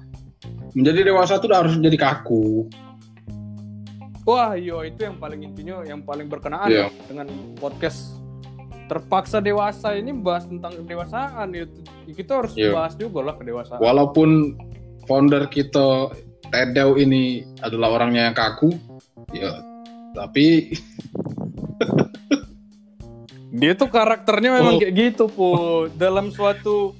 [0.76, 2.68] menjadi dewasa itu harus jadi kaku.
[4.24, 6.88] Wah, yo itu yang paling intinya, yang paling berkenaan Iya.
[7.04, 8.16] dengan podcast
[8.84, 11.64] terpaksa dewasa ini bahas tentang kedewasaan ya.
[12.06, 12.72] Kita harus Iya.
[12.72, 13.80] bahas juga lah kedewasaan.
[13.80, 14.58] Walaupun
[15.04, 16.12] founder kita
[16.44, 18.70] Tedeo ini adalah orangnya yang kaku,
[19.32, 19.50] ya
[20.12, 20.70] tapi
[23.54, 24.80] Dia tuh karakternya memang Oh.
[24.82, 25.48] kayak gitu, Pu.
[25.94, 26.94] Dalam suatu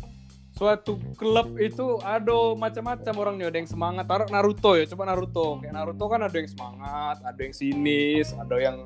[0.55, 5.75] suatu klub itu ada macam-macam orangnya ada yang semangat taruh Naruto ya coba Naruto kayak
[5.75, 8.77] Naruto kan ada yang semangat ada yang sinis ada yang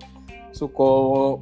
[0.59, 0.91] suka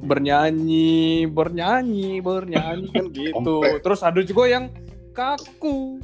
[0.05, 3.55] bernyanyi bernyanyi bernyanyi kan gitu.
[3.81, 4.69] Terus ada juga yang
[5.17, 5.97] kaku.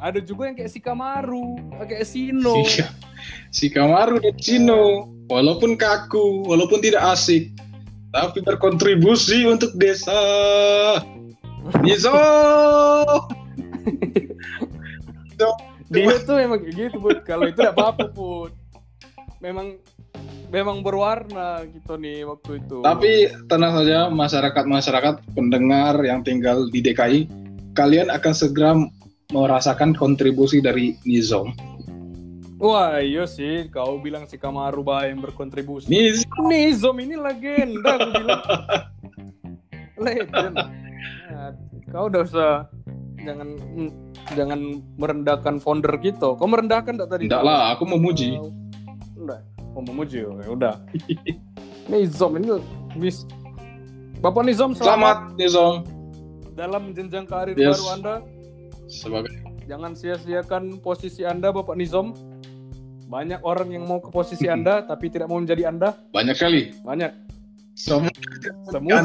[0.00, 2.82] Ada juga yang kayak Shikamaru kayak Sino si,
[3.54, 7.54] si Kamaru dan Cino walaupun kaku, walaupun tidak asik,
[8.10, 10.16] tapi berkontribusi untuk desa.
[11.82, 12.14] Nizo.
[15.90, 17.22] dia tuh memang kayak gitu Bud.
[17.26, 18.54] Kalau itu tidak apa-apa Bud.
[19.42, 19.78] Memang
[20.50, 22.82] memang berwarna gitu nih waktu itu.
[22.82, 27.26] Tapi tenang saja masyarakat-masyarakat pendengar yang tinggal di DKI,
[27.74, 28.72] kalian akan segera
[29.34, 31.50] merasakan kontribusi dari Nizom.
[32.56, 33.68] wah iya sih.
[33.68, 35.90] Kau bilang si Kamaru bah yang berkontribusi.
[35.92, 36.48] Nizom.
[36.48, 38.42] Nizom ini legenda aku bilang.
[39.96, 40.54] Legend.
[41.32, 41.50] Nah,
[41.88, 42.52] kau udah usah
[43.24, 43.48] jangan
[44.36, 44.60] jangan
[44.96, 46.36] merendahkan founder gitu.
[46.38, 47.28] Kau merendahkan tak tadi?
[47.28, 48.36] Tidak lah, aku memuji.
[48.38, 48.65] udah
[49.76, 50.74] mau memuji ya udah
[51.92, 52.56] Nizom ini
[52.96, 53.28] bis
[54.16, 55.74] Bapak Nizom selamat, Selamat Nizom.
[56.56, 57.76] dalam jenjang karir Yes.
[57.76, 58.14] baru Anda
[58.88, 62.16] Sebagai jangan sia-siakan posisi Anda Bapak Nizom
[63.06, 66.72] banyak orang yang mau ke posisi Anda tapi tidak mau menjadi Anda banyak kali.
[66.80, 67.12] banyak
[67.76, 68.08] Semua
[68.66, 69.04] semua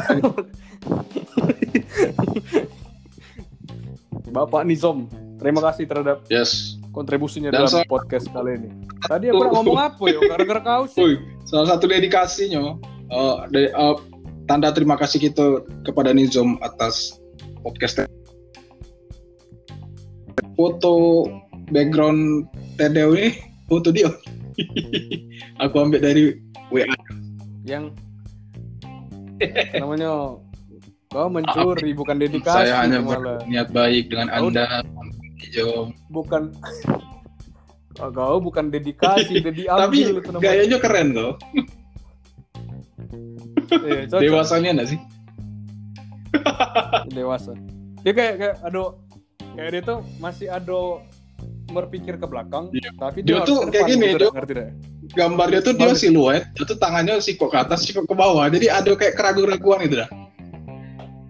[4.32, 5.04] Bapak Nizom
[5.36, 6.80] terima kasih terhadap yes.
[6.92, 8.68] Kontribusinya Dan dalam podcast kali ini.
[9.08, 10.20] tadi aku ngomong apa ya?
[10.36, 11.00] Gara-gara kau sih.
[11.00, 11.14] Woi,
[11.48, 12.76] salah satu dedikasinya
[13.10, 13.96] eh, de- eh,
[14.46, 17.16] tanda terima kasih kita kepada Nizom atas
[17.64, 18.04] podcast
[20.54, 21.24] foto
[21.72, 22.46] background
[22.78, 24.12] ini foto dia.
[25.64, 26.24] Aku ambil dari
[26.68, 26.84] WA
[27.64, 27.94] yang
[29.78, 30.36] namanya
[31.08, 34.50] kau mencuri bukan dedikasi saya hanya berniat baik dengan Oh,
[35.42, 36.42] Nizom bukan.
[38.00, 41.36] Oh, kau bukan dedikasi dedi tapi itu gayanya keren loh.
[43.72, 44.20] Iya, cocok.
[44.20, 44.98] dewasanya enggak sih?
[47.08, 47.52] Dewasa.
[48.00, 48.96] Dia kayak kayak aduh
[49.52, 51.04] kayak dia tuh masih ada
[51.68, 52.90] berpikir ke belakang Iya.
[52.96, 54.68] tapi Dia harus tuh kayak gini, gitu, dia- ngerti deh
[55.12, 58.48] gambar dia tuh dia siluet itu tangannya sikok ke atas sikok ke bawah.
[58.48, 60.08] Jadi ada kayak keraguan-keraguan itu dah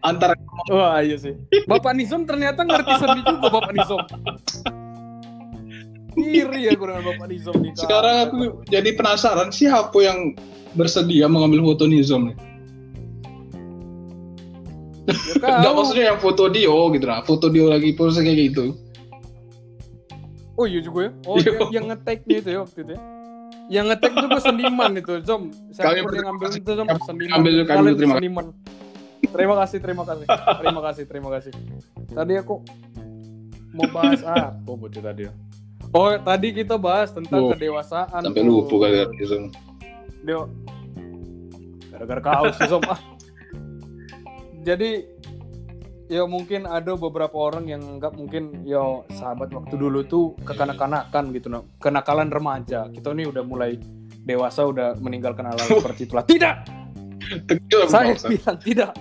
[0.02, 0.34] antara
[0.66, 1.34] wah iya sih
[1.64, 4.00] bapak Nizom ternyata ngerti seni juga bapak Nizom
[6.14, 7.72] iri ya dengan bapak Nizom nih.
[7.72, 8.36] Sekarang aku
[8.68, 10.36] jadi penasaran siapa yang
[10.74, 12.36] bersedia mengambil foto Nizom nih.
[15.08, 15.48] Ya, kau.
[15.56, 17.24] Enggak maksudnya yang foto Dio gitu lah.
[17.24, 18.76] Foto Dio lagi pose kayak gitu.
[20.52, 21.48] oh iya juga ya oh Iya.
[21.48, 23.00] yang, yang ngetek-nya itu ya waktu itu ya
[23.72, 25.42] yang ngetek juga seniman itu Zom
[25.72, 28.20] siapa Kami yang ngambil itu Zom seniman ambil, kami Kalian terima kasih.
[28.20, 28.46] seniman
[29.30, 30.26] terima kasih terima kasih
[30.58, 31.52] terima kasih terima kasih
[32.10, 32.54] tadi aku
[33.72, 35.30] mau bahas apa bocah tadi
[35.92, 38.48] oh tadi kita bahas tentang Oh, kedewasaan Sampai tuh.
[38.48, 39.52] lupa gara-gara Nizom.
[40.24, 40.38] Dia
[41.92, 43.00] gara-gara kau sih ah.
[44.62, 44.90] Jadi
[46.08, 48.80] ya mungkin ada beberapa orang yang anggap mungkin ya
[49.12, 51.68] sahabat waktu dulu tuh kekanak-kanakan gitu no.
[51.76, 52.88] Kenakalan remaja.
[52.88, 53.76] Kita nih udah mulai
[54.22, 56.24] dewasa udah meninggalkan hal-hal seperti itulah.
[56.24, 56.81] Tidak.
[57.44, 58.26] Tegel Saya bangsa.
[58.28, 58.92] bilang tidak.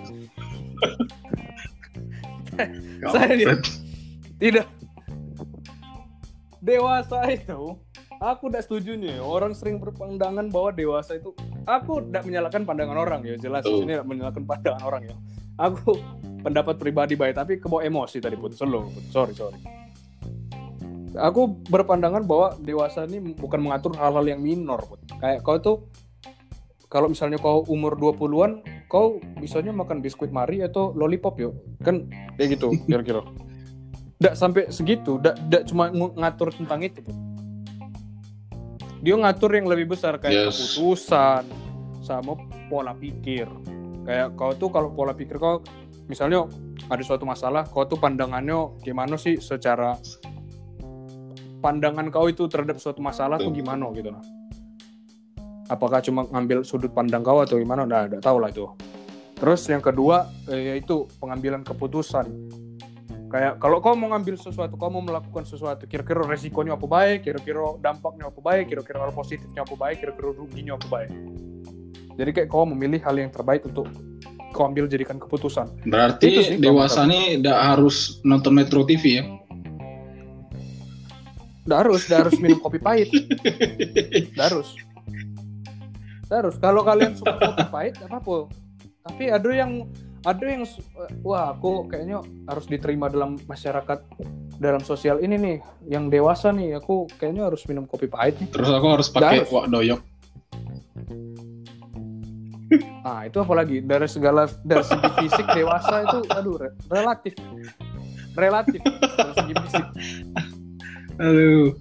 [3.03, 3.61] Saya dia-
[4.37, 4.67] Tidak.
[6.59, 7.77] Dewasa itu
[8.21, 11.33] aku tidak setuju nih orang sering berpandangan bahwa dewasa itu
[11.65, 13.81] aku tidak menyalahkan pandangan orang ya jelas Betul.
[13.81, 15.15] ini tidak menyalahkan pandangan orang ya
[15.57, 15.97] aku
[16.39, 19.57] pendapat pribadi baik tapi kebawa emosi tadi pun slow sorry sorry
[21.11, 25.01] aku berpandangan bahwa dewasa ini bukan mengatur hal-hal yang minor Put.
[25.17, 25.77] kayak kau tuh
[26.91, 28.59] kalau misalnya kau umur 20-an
[28.91, 32.03] kau bisanya makan biskuit mari atau lollipop yo kan
[32.35, 33.23] kayak gitu kira-kira.
[34.19, 36.99] Nggak sampai segitu nggak nggak cuma ng- ngatur tentang itu.
[39.01, 40.59] Dia ngatur yang lebih besar kayak Yes.
[40.75, 41.47] keputusan
[42.03, 42.35] sama
[42.67, 43.47] pola pikir.
[44.03, 45.63] Kayak kau tuh kalau pola pikir kau
[46.11, 46.43] misalnya
[46.91, 49.95] ada suatu masalah kau tuh pandangannya gimana sih secara
[51.63, 53.63] pandangan kau itu terhadap suatu masalah tuh Betul.
[53.63, 54.19] gimana gitu nah
[55.67, 58.65] apakah cuma ngambil sudut pandang kau atau gimana udah udah tahu lah itu
[59.37, 62.29] terus yang kedua eh, yaitu pengambilan keputusan
[63.31, 67.79] kayak kalau kau mau ngambil sesuatu kau mau melakukan sesuatu kira-kira resikonya apa baik kira-kira
[67.79, 71.11] dampaknya apa baik kira-kira hal positifnya apa baik kira-kira ruginya apa baik
[72.19, 73.87] jadi kayak kau memilih hal yang terbaik untuk
[74.51, 79.25] kau ambil jadikan keputusan Itu Berarti sih, dewasa nih tidak harus nonton Metro TV ya?
[81.61, 83.09] Nggak harus, nggak harus minum kopi pahit.
[84.33, 84.73] Nggak harus.
[86.31, 86.55] Harus.
[86.57, 88.47] Kalau kalian suka kopi pahit, apa-apa.
[89.03, 90.63] Tapi ada yang ada yang
[91.25, 94.05] wah aku kayaknya harus diterima dalam masyarakat
[94.61, 95.57] dalam sosial ini nih
[95.89, 99.65] yang dewasa nih aku kayaknya harus minum kopi pahit nih Terus aku harus pakai wak
[99.73, 99.99] doyok.
[103.09, 107.33] ah itu apalagi dari segala dari segi fisik dewasa itu aduh re- relatif
[108.37, 109.85] relatif dari segi fisik
[111.21, 111.75] Aduh.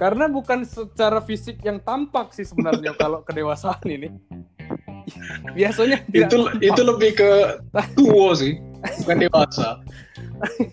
[0.00, 4.08] Karena bukan secara fisik yang tampak sih sebenarnya kalau kedewasaan ini.
[5.52, 6.64] Biasanya tidak Itu tampak.
[6.64, 7.30] itu lebih ke
[7.98, 8.56] tua sih,
[9.04, 9.68] bukan dewasa.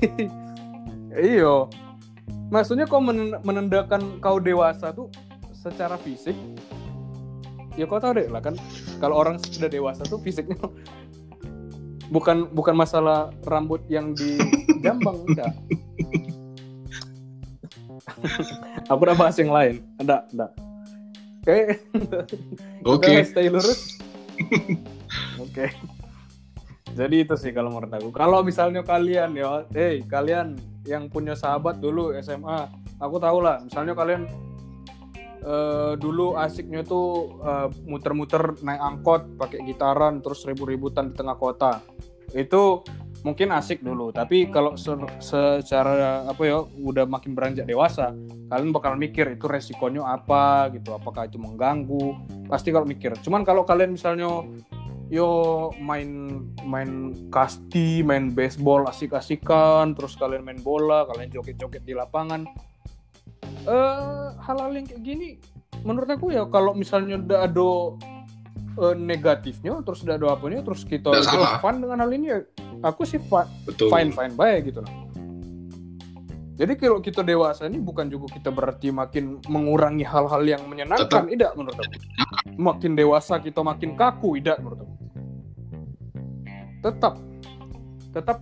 [1.35, 1.67] iyo.
[2.47, 5.11] Maksudnya kau men- menandakan kau dewasa tuh
[5.51, 6.37] secara fisik?
[7.75, 8.55] Ya kau tahu deh lah kan
[9.03, 10.55] kalau orang sudah dewasa tuh fisiknya
[12.15, 14.39] bukan bukan masalah rambut yang di
[14.81, 15.53] jambang enggak
[18.91, 19.83] aku udah bahas yang lain.
[19.99, 20.51] Enggak enggak
[21.47, 21.59] oke.
[22.83, 23.11] Oke.
[23.23, 23.99] Stay lurus.
[25.43, 25.71] Oke.
[26.97, 28.09] Jadi itu sih kalau menurut aku.
[28.11, 32.67] Kalau misalnya kalian ya hey kalian yang punya sahabat dulu SMA
[32.99, 33.61] aku tahu lah.
[33.63, 34.27] Misalnya kalian
[35.45, 41.79] eh, dulu asiknya tuh eh, muter-muter naik angkot pakai gitaran terus ribut-ributan di tengah kota.
[42.35, 42.83] Itu
[43.25, 44.13] mungkin asik dulu.
[44.13, 48.13] Tapi kalau se- secara apa ya udah makin beranjak dewasa
[48.47, 52.15] kalian bakal mikir itu resikonya apa gitu apakah itu mengganggu?
[52.47, 53.13] Pasti kalau mikir.
[53.19, 54.43] Cuman kalau kalian misalnya
[55.07, 55.29] yo
[55.79, 62.43] main main kasti main baseball asik-asikan terus kalian main bola kalian joget-joget di lapangan
[63.67, 65.39] eh hal-hal yang kayak gini
[65.87, 67.71] menurut aku ya kalau misalnya udah ada
[68.83, 71.15] eh, negatifnya terus udah ada apanya terus kita
[71.63, 72.39] fun dengan hal ini ya
[72.81, 73.89] aku sih fa- Betul.
[73.89, 74.93] fine fine baik gitu loh.
[76.57, 81.53] Jadi kalau kita dewasa ini bukan juga kita berarti makin mengurangi hal-hal yang menyenangkan, tidak
[81.53, 81.93] menurut aku.
[82.57, 84.95] Makin dewasa kita makin kaku, tidak menurut aku.
[86.81, 87.13] Tetap,
[88.09, 88.37] tetap.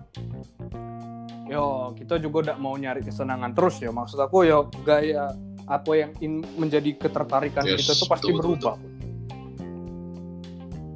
[1.52, 3.92] Yo, kita juga tidak mau nyari kesenangan terus ya.
[3.92, 5.36] Maksud aku yo gaya
[5.68, 8.76] apa yang in- menjadi ketertarikan Yes, kita tuh pasti betul, betul, berubah.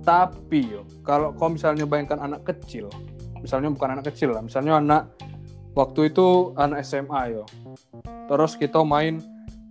[0.07, 2.87] Tapi yo, kalau kau misalnya bayangkan anak kecil,
[3.41, 5.01] misalnya bukan anak kecil lah, misalnya anak
[5.73, 7.43] waktu itu anak SMA yo.
[8.29, 9.23] Terus kita main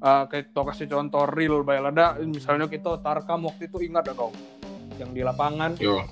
[0.02, 4.34] uh, kita kasih contoh real bayar ada misalnya kita tarkam waktu itu ingat kau?
[4.98, 5.78] Yang di lapangan.
[5.78, 6.02] Yo,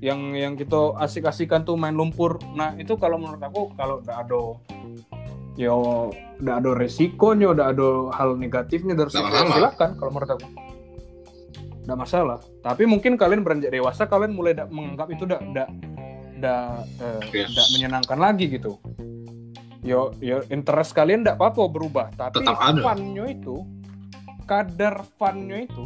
[0.00, 2.40] yang yang kita asik-asikan tuh main lumpur.
[2.56, 4.40] Nah itu kalau menurut aku kalau udah ada
[5.60, 6.08] yo
[6.40, 10.46] udah ada resikonya udah ada hal negatifnya dari situ ya silakan kalau menurut aku
[11.90, 12.38] udah masalah.
[12.62, 15.66] Tapi mungkin kalian beranjak dewasa kalian mulai da- menganggap itu udah udah
[16.38, 16.60] udah
[17.02, 17.50] eh, Yes.
[17.50, 18.78] udah menyenangkan lagi gitu.
[19.82, 22.06] Yo yo interest kalian tidak apa-apa berubah.
[22.14, 22.78] Tapi Tetap ada.
[22.80, 23.66] funnya itu
[24.46, 25.84] kadar funnya itu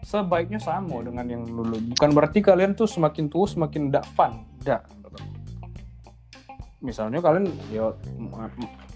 [0.00, 1.76] sebaiknya sama dengan yang dulu.
[1.92, 4.32] Bukan berarti kalian tuh semakin tua semakin tidak fun.
[4.64, 4.82] Tidak
[6.76, 7.90] misalnya kalian ya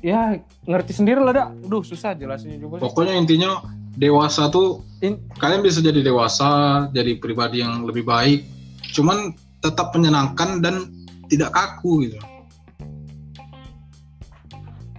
[0.00, 0.20] ya
[0.64, 1.48] ngerti sendiri lah dak.
[1.64, 3.58] Duh susah jelasinnya juga pokoknya intinya
[4.00, 8.44] dewasa tuh In- kalian bisa jadi dewasa, jadi pribadi yang lebih baik,
[8.92, 9.32] cuman
[9.64, 10.92] tetap menyenangkan dan
[11.32, 12.20] tidak kaku gitu.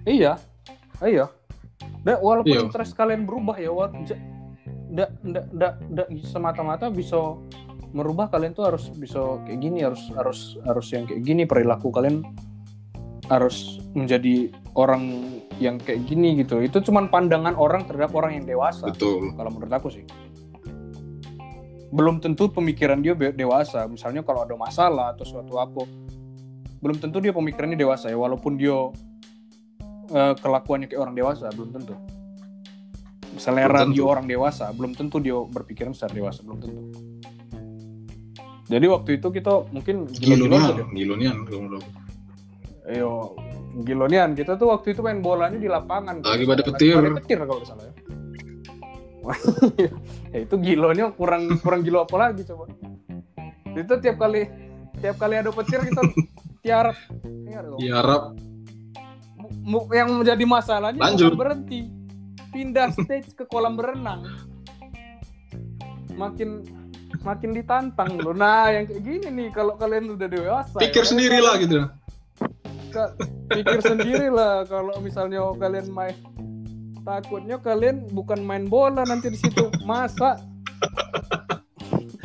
[0.10, 0.42] Iya,
[1.06, 1.30] iya.
[2.02, 2.66] Da, walaupun Iya.
[2.66, 4.18] interest kalian berubah ya, wa- j-
[4.90, 7.38] ndak ndak ndak ndak semata-mata bisa
[7.94, 12.26] merubah kalian tuh harus bisa kayak gini, harus harus harus yang kayak gini perilaku kalian
[13.30, 16.58] harus menjadi orang yang kayak gini gitu.
[16.60, 18.90] Itu cuman pandangan orang terhadap orang yang dewasa.
[18.90, 19.38] Betul.
[19.38, 20.04] Kalau menurut aku sih.
[21.94, 23.86] Belum tentu pemikiran dia dewasa.
[23.86, 25.86] Misalnya kalau ada masalah atau suatu apa,
[26.82, 28.18] belum tentu dia pemikirannya dewasa ya.
[28.18, 28.74] Walaupun dia
[30.10, 31.94] eh, kelakuannya kayak orang dewasa, belum tentu.
[33.38, 33.96] Selera Belum tentu.
[33.96, 36.82] dia orang dewasa, belum tentu dia berpikiran secara dewasa, belum tentu.
[38.72, 41.84] Jadi waktu itu kita mungkin Gilonian, Gilonian, Gilonian.
[43.72, 46.20] Gilonian kita tuh waktu itu main bolanya di lapangan.
[46.20, 47.00] Lagi pada petir.
[47.00, 47.94] Lagi pada petir kalau salah ya.
[50.34, 52.68] ya itu gilonya kurang kurang gilo apa lagi coba.
[53.72, 54.50] Itu tiap kali
[55.00, 56.02] tiap kali ada petir kita
[56.66, 56.98] tiarap.
[57.24, 57.80] Ingat dong.
[57.80, 58.36] Ya Arab,
[59.62, 61.38] Mu- yang menjadi masalahnya Lanjut.
[61.38, 61.88] berhenti
[62.52, 64.28] pindah stage ke kolam berenang
[66.16, 66.68] makin
[67.24, 71.38] makin ditantang loh nah yang kayak gini nih kalau kalian udah dewasa pikir ya, sendiri
[71.40, 71.88] lah gitu.
[72.92, 73.16] Ka-
[73.50, 76.16] pikir sendiri lah kalau misalnya kalian main.
[77.02, 79.74] Takutnya kalian bukan main bola nanti di situ.
[79.82, 80.38] Masa?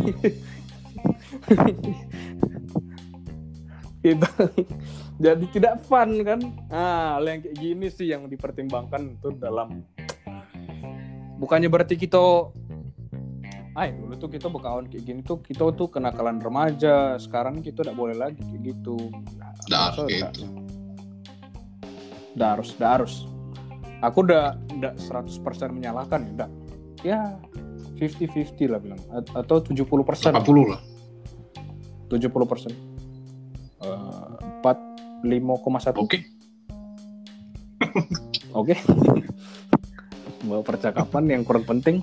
[4.06, 4.28] Itu
[5.16, 6.40] jadi tidak fun kan?
[6.68, 9.82] Nah hal yang kayak gini sih yang dipertimbangkan itu dalam.
[11.40, 12.52] Bukannya berarti kita
[13.76, 17.20] Ay, dulu tuh kita berkawan kayak gini tuh kita tuh kenakalan remaja.
[17.20, 19.12] Sekarang kita tidak boleh lagi kayak gitu.
[19.68, 20.44] Masa kayak nggak- gitu.
[22.40, 23.14] Nggak harus nggak harus.
[24.00, 26.48] Aku udah udah 100% menyalahkan ya udah
[27.04, 27.20] ya
[28.00, 29.00] 50-50 lah bilang.
[29.12, 30.80] A- atau 70% 80 lah.
[32.08, 32.72] 70 persen.
[34.40, 34.80] Empat
[35.20, 36.00] lima koma satu.
[36.00, 36.24] Oke.
[38.56, 38.72] oke.
[40.48, 42.00] Bawa percakapan yang kurang penting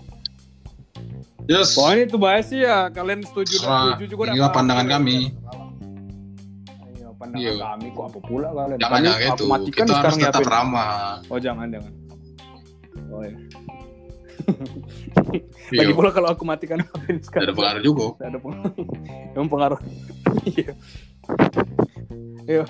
[1.46, 1.74] Yes.
[1.74, 3.84] pokoknya itu bahas sih ya kalian setuju dan Serah.
[3.90, 5.18] setuju juga Inilah pandangan kami.
[6.90, 7.54] Iya, pandangan Iya.
[7.58, 9.14] kami kok apa pula kalian Jangan gitu.
[9.30, 10.54] aku matikan Kita harus sekarang tetap nyiapin.
[10.54, 10.94] ramah.
[11.26, 11.94] oh jangan jangan
[13.10, 13.38] oh iya
[15.70, 15.80] Iya.
[15.80, 18.06] lagi pula kalau aku matikan HP ini sekarang ada pengaruh juga.
[18.20, 18.74] Ada pengaruh.
[19.36, 19.80] Yang pengaruh.
[20.44, 20.74] Iya.
[22.46, 22.64] Yo.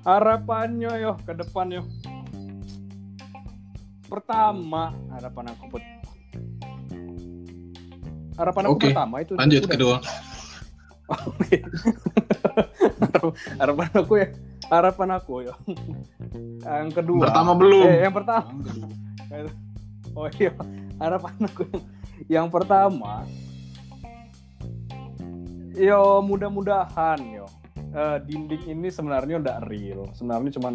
[0.00, 1.82] Harapannya yo ke depan yo.
[4.06, 5.76] Pertama, harapan aku.
[8.38, 9.72] Harapan aku Oke, pertama itu Lanjut udah.
[9.74, 9.96] kedua.
[11.34, 11.58] Oke.
[13.58, 14.28] harapan aku ya.
[14.68, 15.54] Harapan aku yo.
[16.62, 17.22] Yang kedua.
[17.26, 17.84] Pertama belum.
[17.90, 18.48] Eh, yang pertama.
[20.18, 20.50] Oh iya,
[20.98, 21.82] harapan aku yang,
[22.26, 23.22] yang pertama,
[25.78, 27.46] yo mudah-mudahan yo
[27.94, 30.74] eh, dinding ini sebenarnya udah real, sebenarnya cuman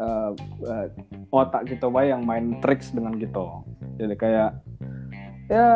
[0.00, 0.30] eh,
[0.64, 0.86] eh,
[1.28, 3.60] otak kita bae yang main tricks dengan gitu,
[4.00, 4.50] jadi kayak
[5.52, 5.68] ya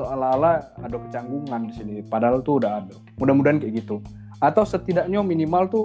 [0.00, 2.96] seolah-olah ada kecanggungan di sini, padahal tuh udah ada.
[3.20, 4.00] Mudah-mudahan kayak gitu,
[4.40, 5.84] atau setidaknya minimal tuh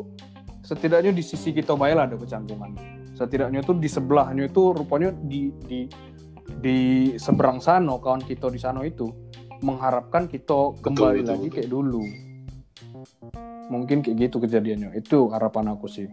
[0.64, 2.80] setidaknya di sisi kita bae lah ada kecanggungan.
[3.16, 5.92] Setidaknya tuh di sebelahnya itu rupanya di di
[6.64, 6.78] di
[7.20, 9.12] seberang sana kawan kita di sana itu
[9.60, 11.56] mengharapkan kita kembali betul, lagi betul.
[11.60, 12.04] kayak dulu.
[13.72, 14.96] Mungkin kayak gitu kejadiannya.
[14.96, 16.08] Itu harapan aku sih.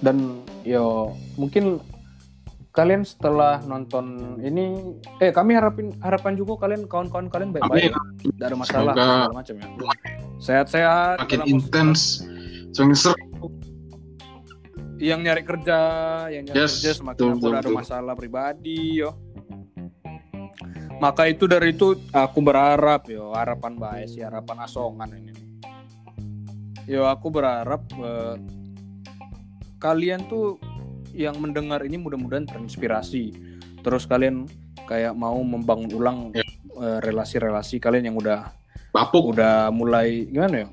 [0.00, 1.76] Dan yo mungkin
[2.70, 4.04] kalian setelah nonton
[4.38, 7.90] ini eh kami harapin harapan juga kalian kawan-kawan kalian baik-baik
[8.22, 9.66] tidak ada masalah Semoga- macam ya
[10.38, 12.22] sehat-sehat Makin intens.
[12.70, 13.18] Semakin seru.
[14.96, 15.78] yang nyari kerja,
[16.28, 19.16] yang nyari Yes, kerja semakin betul, betul, ada masalah pribadi yo.
[20.96, 25.32] Maka itu dari itu aku berharap yo, harapan baik sih, harapan asongan ini.
[26.84, 28.36] Yo aku berharap eh,
[29.78, 30.60] kalian tuh
[31.12, 33.32] yang mendengar ini mudah-mudahan terinspirasi.
[33.80, 34.44] Terus kalian
[34.84, 36.44] kayak mau membangun ulang Ya.
[36.80, 38.50] eh, relasi-relasi kalian yang udah
[38.90, 39.32] Bapuk.
[39.32, 40.68] udah mulai gimana ya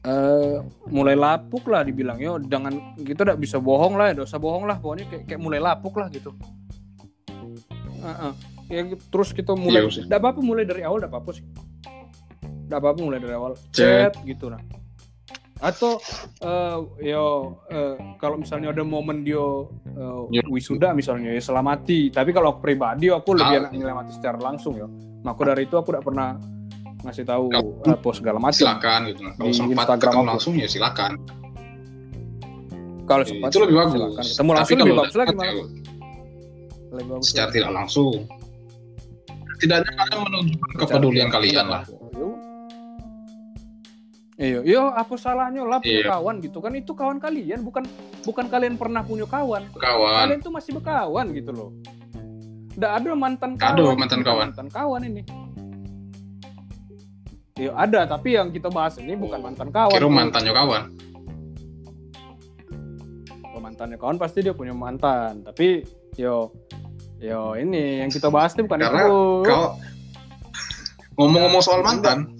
[0.00, 0.56] Eh
[0.88, 5.04] mulai lapuk lah dibilang yo jangan kita tidak bisa bohong lah usah bohong lah pokoknya
[5.06, 6.32] kayak, kayak mulai lapuk lah gitu
[8.00, 8.32] Heeh.
[8.72, 9.02] ya gitu.
[9.12, 11.44] terus kita mulai Iya tidak apa-apa mulai dari awal tidak apa-apa sih
[12.64, 14.16] tidak apa-apa mulai dari awal Chat.
[14.16, 14.60] chat gitu nah
[15.60, 16.00] atau
[16.40, 17.24] eh yo
[17.68, 19.44] eh, kalau misalnya ada momen dia
[20.30, 20.40] Ya.
[20.46, 23.60] wisuda misalnya ya selamati tapi kalau aku pribadi aku lebih Ah.
[23.60, 24.88] enak nyelamati secara langsung ya
[25.20, 26.40] maka dari itu aku tidak pernah
[27.00, 27.44] ngasih tahu
[27.82, 29.20] apa segala macam Silakan gitu.
[29.26, 30.30] Kalau Di sempat Instagram ketemu aku.
[30.30, 31.12] langsung ya silakan.
[33.02, 33.92] kalau Itu sempat lebih bagus.
[33.92, 34.22] silakan.
[34.22, 35.52] ketemu Tapi langsung kalau lebih bagus lagi ya,
[36.90, 37.54] lebih bagus secara lagi.
[37.54, 38.14] tidak langsung.
[39.50, 41.82] Setidaknya kalian menunjukkan kepedulian kalian lah.
[44.40, 46.16] Iya, yo apa salahnya lah punya Iya.
[46.16, 47.84] kawan gitu kan itu kawan kalian bukan
[48.24, 49.68] bukan kalian pernah punya kawan.
[49.76, 50.32] Kawan.
[50.32, 51.70] Kalian tuh masih berkawan gitu loh.
[52.72, 53.76] Nggak ada mantan kawan.
[53.76, 54.46] ada mantan kawan.
[54.48, 55.22] Mantan kawan ini.
[57.60, 59.92] Iya ada tapi yang kita bahas ini bukan mantan kawan.
[59.92, 60.82] Kira mantannya kawan.
[63.44, 65.44] Kalau mantannya kawan pasti dia punya mantan.
[65.44, 65.84] Tapi
[66.16, 66.48] yo
[67.20, 69.20] yo ini yang kita bahas ini bukan Karena itu.
[69.44, 69.68] Kalau
[71.20, 72.39] ngomong-ngomong soal mantan,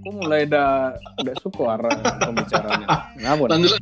[0.00, 1.92] Aku mulai dah udah suka arah
[2.24, 2.88] pembicaranya.
[3.20, 3.76] Lanjut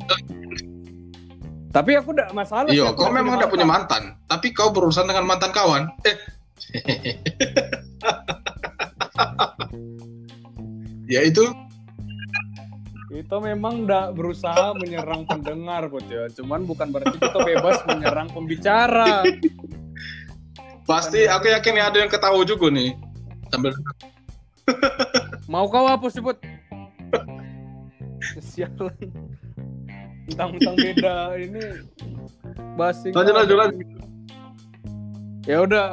[1.69, 2.73] Tapi aku udah masalah.
[2.73, 5.93] Iya, kau udah memang tidak punya mantan, tapi kau berurusan dengan mantan kawan.
[6.09, 6.17] Eh.
[11.13, 11.45] ya itu
[13.09, 16.29] Kita memang udah berusaha menyerang pendengar, Bot ya.
[16.29, 19.25] Cuman bukan berarti kita bebas menyerang pembicara.
[20.85, 22.93] pasti aku yakin ya ada yang ketahui juga nih.
[23.49, 23.73] Sambil
[25.49, 26.37] Mau kau apa sih, Bot?
[28.39, 28.93] Sialan.
[30.29, 31.65] Tentang-tentang beda ini
[32.77, 33.17] basing.
[33.17, 33.87] lanjut lanjut lanjut.
[35.49, 35.87] Ya udah.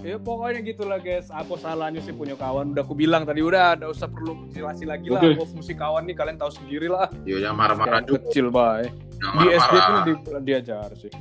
[0.00, 1.32] Ya pokoknya gitulah guys.
[1.32, 2.76] Aku salahnya sih punya kawan.
[2.76, 5.24] Udah aku bilang tadi udah ada usah perlu jelasin lagi lah.
[5.24, 5.40] Oke.
[5.40, 7.08] Aku musik kawan nih kalian tahu sendiri lah.
[7.24, 8.20] Yo jangan marah-marah juga.
[8.28, 8.92] kecil bay.
[9.20, 10.12] Di SD pun di,
[10.44, 11.12] diajar sih.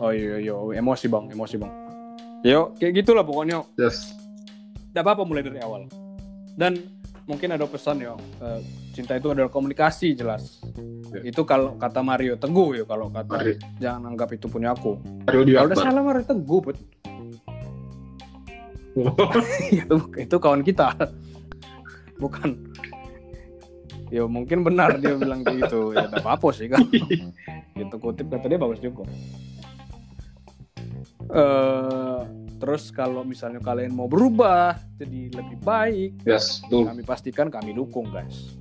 [0.00, 1.83] Oh iya iya emosi bang, emosi bang.
[2.44, 3.64] Yo kayak gitulah pokoknya.
[3.80, 4.12] Yes.
[4.92, 5.88] Tidak apa-apa mulai dari awal.
[6.54, 6.76] Dan
[7.24, 8.12] mungkin ada pesan ya.
[8.44, 8.60] eh,
[8.92, 10.60] cinta itu adalah komunikasi jelas.
[11.10, 11.24] Ya.
[11.32, 13.56] Itu kalau kata Mario Teguh ya kalau kata Mari.
[13.80, 15.00] jangan anggap itu punya aku.
[15.24, 16.76] Mario Kalau udah salah Mario Teguh, Put.
[19.74, 19.96] itu
[20.28, 20.94] itu kawan kita
[22.22, 22.54] bukan
[24.06, 26.86] ya mungkin benar dia bilang kayak gitu ya tidak apa-apa sih kan
[27.78, 29.02] gitu kutip kata dia bagus juga
[31.30, 32.20] eh
[32.54, 36.88] terus kalau misalnya kalian mau berubah jadi lebih baik Yes, betul.
[36.88, 38.56] kami pastikan kami dukung guys.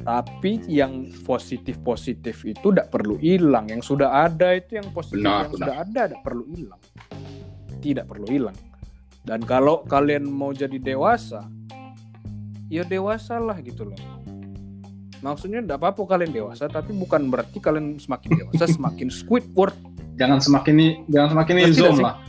[0.00, 3.68] Tapi yang positif positif itu tidak perlu hilang.
[3.68, 5.56] Yang sudah ada itu yang positif Benar, yang benar.
[5.60, 6.82] sudah ada tidak perlu hilang.
[7.80, 8.56] Tidak perlu hilang.
[9.20, 11.44] Dan kalau kalian mau jadi dewasa
[12.68, 13.98] ya dewasa lah gitu loh.
[15.20, 19.76] Maksudnya tidak apa-apa kalian dewasa tapi bukan berarti kalian semakin dewasa semakin Squidward
[20.20, 22.20] Jangan semakin ini, jangan semakin ini zoom lah.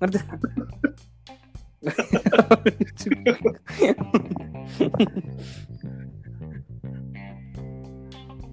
[0.00, 0.24] ngerti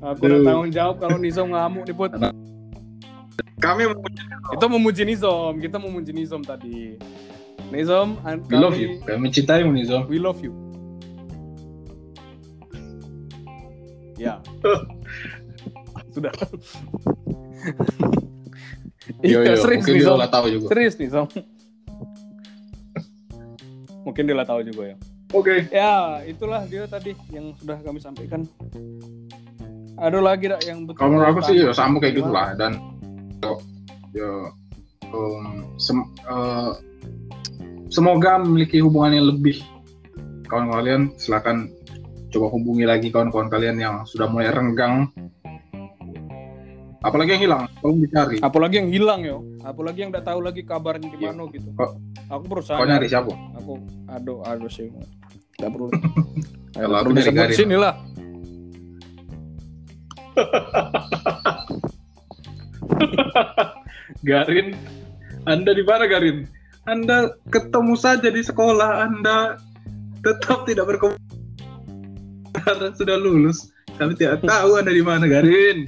[0.04, 2.12] Aku udah tanggung jawab kalau Nizom ngamuk nih Put.
[3.58, 4.04] Kami mau
[4.52, 7.00] Kita memuji Nizom, kita memuji Nizom tadi.
[7.72, 8.20] Nizom,
[8.52, 9.00] we love you.
[9.08, 10.04] Kami mencintaimu nih Zom.
[10.12, 10.52] We love you.
[14.20, 14.44] Ya.
[16.14, 16.36] Sudah.
[19.24, 20.66] Yo Iya, yo, serius mungkin nih, dia nggak tahu juga.
[20.72, 21.28] Serius nih, Zom.
[24.08, 24.96] Mungkin dia lah tahu juga ya.
[25.36, 25.68] Oke.
[25.68, 28.48] Ya, itulah dia tadi yang sudah kami sampaikan.
[30.00, 31.04] Ada lagi dak yang betul.
[31.04, 32.38] Kalau menurut aku sih ya sama kayak gitu Gimana?
[32.38, 32.72] lah dan
[34.16, 34.30] ya
[35.12, 36.72] um, sem- eh,
[37.92, 39.60] semoga memiliki hubungan yang lebih.
[40.48, 41.68] Kawan kalian silakan
[42.32, 45.12] coba hubungi lagi kawan-kawan kalian yang sudah mulai renggang.
[46.98, 48.36] Apalagi yang hilang, tolong dicari.
[48.42, 49.38] Apalagi yang hilang yo.
[49.62, 51.30] Apalagi yang tidak tahu lagi kabarnya di Iya.
[51.30, 51.70] mana gitu.
[51.74, 51.96] Kok-
[52.28, 52.76] Aku berusaha.
[52.76, 53.32] Kau nyari siapa?
[53.56, 53.80] Aku
[54.10, 54.90] aduh aduh sih.
[55.56, 55.88] Tidak perlu.
[56.76, 57.56] Kalau aku nyari Garin.
[57.56, 57.94] sini lah.
[64.24, 64.76] Garin,
[65.46, 66.48] Anda di mana Garin?
[66.88, 69.60] Anda ketemu saja di sekolah, Anda
[70.24, 73.72] tetap tidak berkomunikasi sudah lulus.
[73.98, 75.88] Kami tidak tahu Anda di mana Garin.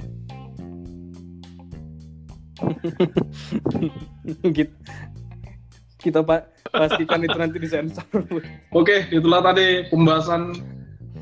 [4.54, 4.74] Kita,
[6.00, 8.04] kita pa- pastikan itu nanti disensor.
[8.72, 10.56] Oke, itulah tadi pembahasan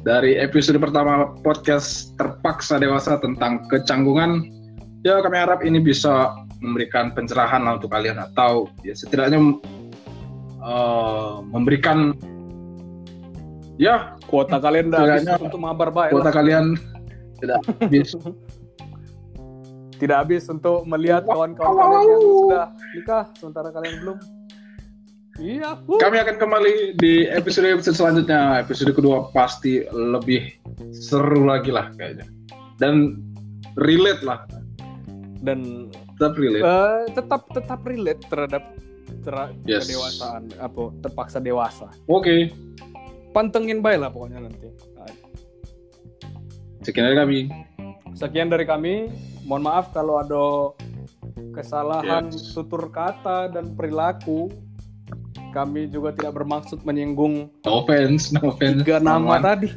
[0.06, 4.46] dari episode pertama podcast terpaksa dewasa tentang kecanggungan.
[5.06, 9.38] Ya, kami harap ini bisa memberikan pencerahan lah untuk kalian atau ya setidaknya
[10.58, 12.14] eh, memberikan
[13.78, 14.90] ya Kuota kalian
[15.38, 16.34] untuk mabar baik kuota lah.
[16.34, 16.64] kalian
[17.38, 18.12] tidak habis.
[19.98, 24.18] Tidak habis untuk melihat kawan-kawan kalian yang sudah nikah sementara kalian belum.
[25.38, 25.70] Iya.
[25.86, 25.98] wuh.
[25.98, 28.58] Kami akan kembali di episode-episode selanjutnya.
[28.58, 30.50] Episode kedua pasti lebih
[30.90, 32.26] seru lagi lah kayaknya.
[32.78, 33.22] Dan
[33.74, 34.42] relate lah,
[35.38, 36.62] Dan tetap relate.
[36.62, 38.62] eh, tetap tetap relate terhadap
[39.22, 39.86] ter- Yes.
[39.86, 41.86] kedewasaan apa terpaksa dewasa.
[42.06, 42.50] Oke,
[43.30, 44.66] Pantengin baik lah pokoknya nanti.
[46.80, 47.38] Sekian dari kami.
[48.16, 48.94] Sekian dari kami.
[49.48, 50.44] Mohon maaf kalau ada
[51.50, 52.52] kesalahan Yes.
[52.52, 54.52] tutur kata dan perilaku.
[55.48, 58.84] Kami juga tidak bermaksud menyinggung No offense, no offense.
[58.84, 59.40] tiga nama Aman.
[59.40, 59.68] tadi.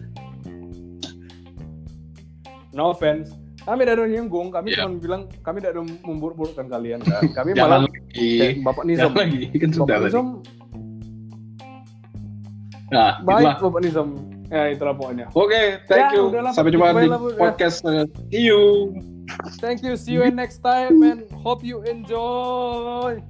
[2.71, 3.31] No offense.
[3.61, 4.83] Kami tidak ada menyinggung, kami Yeah.
[4.83, 7.23] cuma bilang kami tidak ada memburuk-burukkan kalian kan.
[7.31, 8.29] Kami malah lagi.
[8.41, 9.13] Eh, Bapak Nizam.
[9.13, 10.09] Lagi, kan sudah Bapak lagi.
[10.11, 10.27] Nizam
[12.91, 13.55] Nah, baik itulah.
[13.63, 14.07] Bapak Nizam.
[14.51, 15.31] Ya itulah pokoknya.
[15.31, 16.27] Oke, thank Ya, you.
[16.27, 17.07] udahlah, Sampai jumpa di.
[17.07, 17.17] Ya.
[17.39, 17.87] podcast.
[17.87, 18.91] uh, See you.
[19.63, 19.95] Thank you.
[19.95, 23.23] See you next time and hope you enjoy.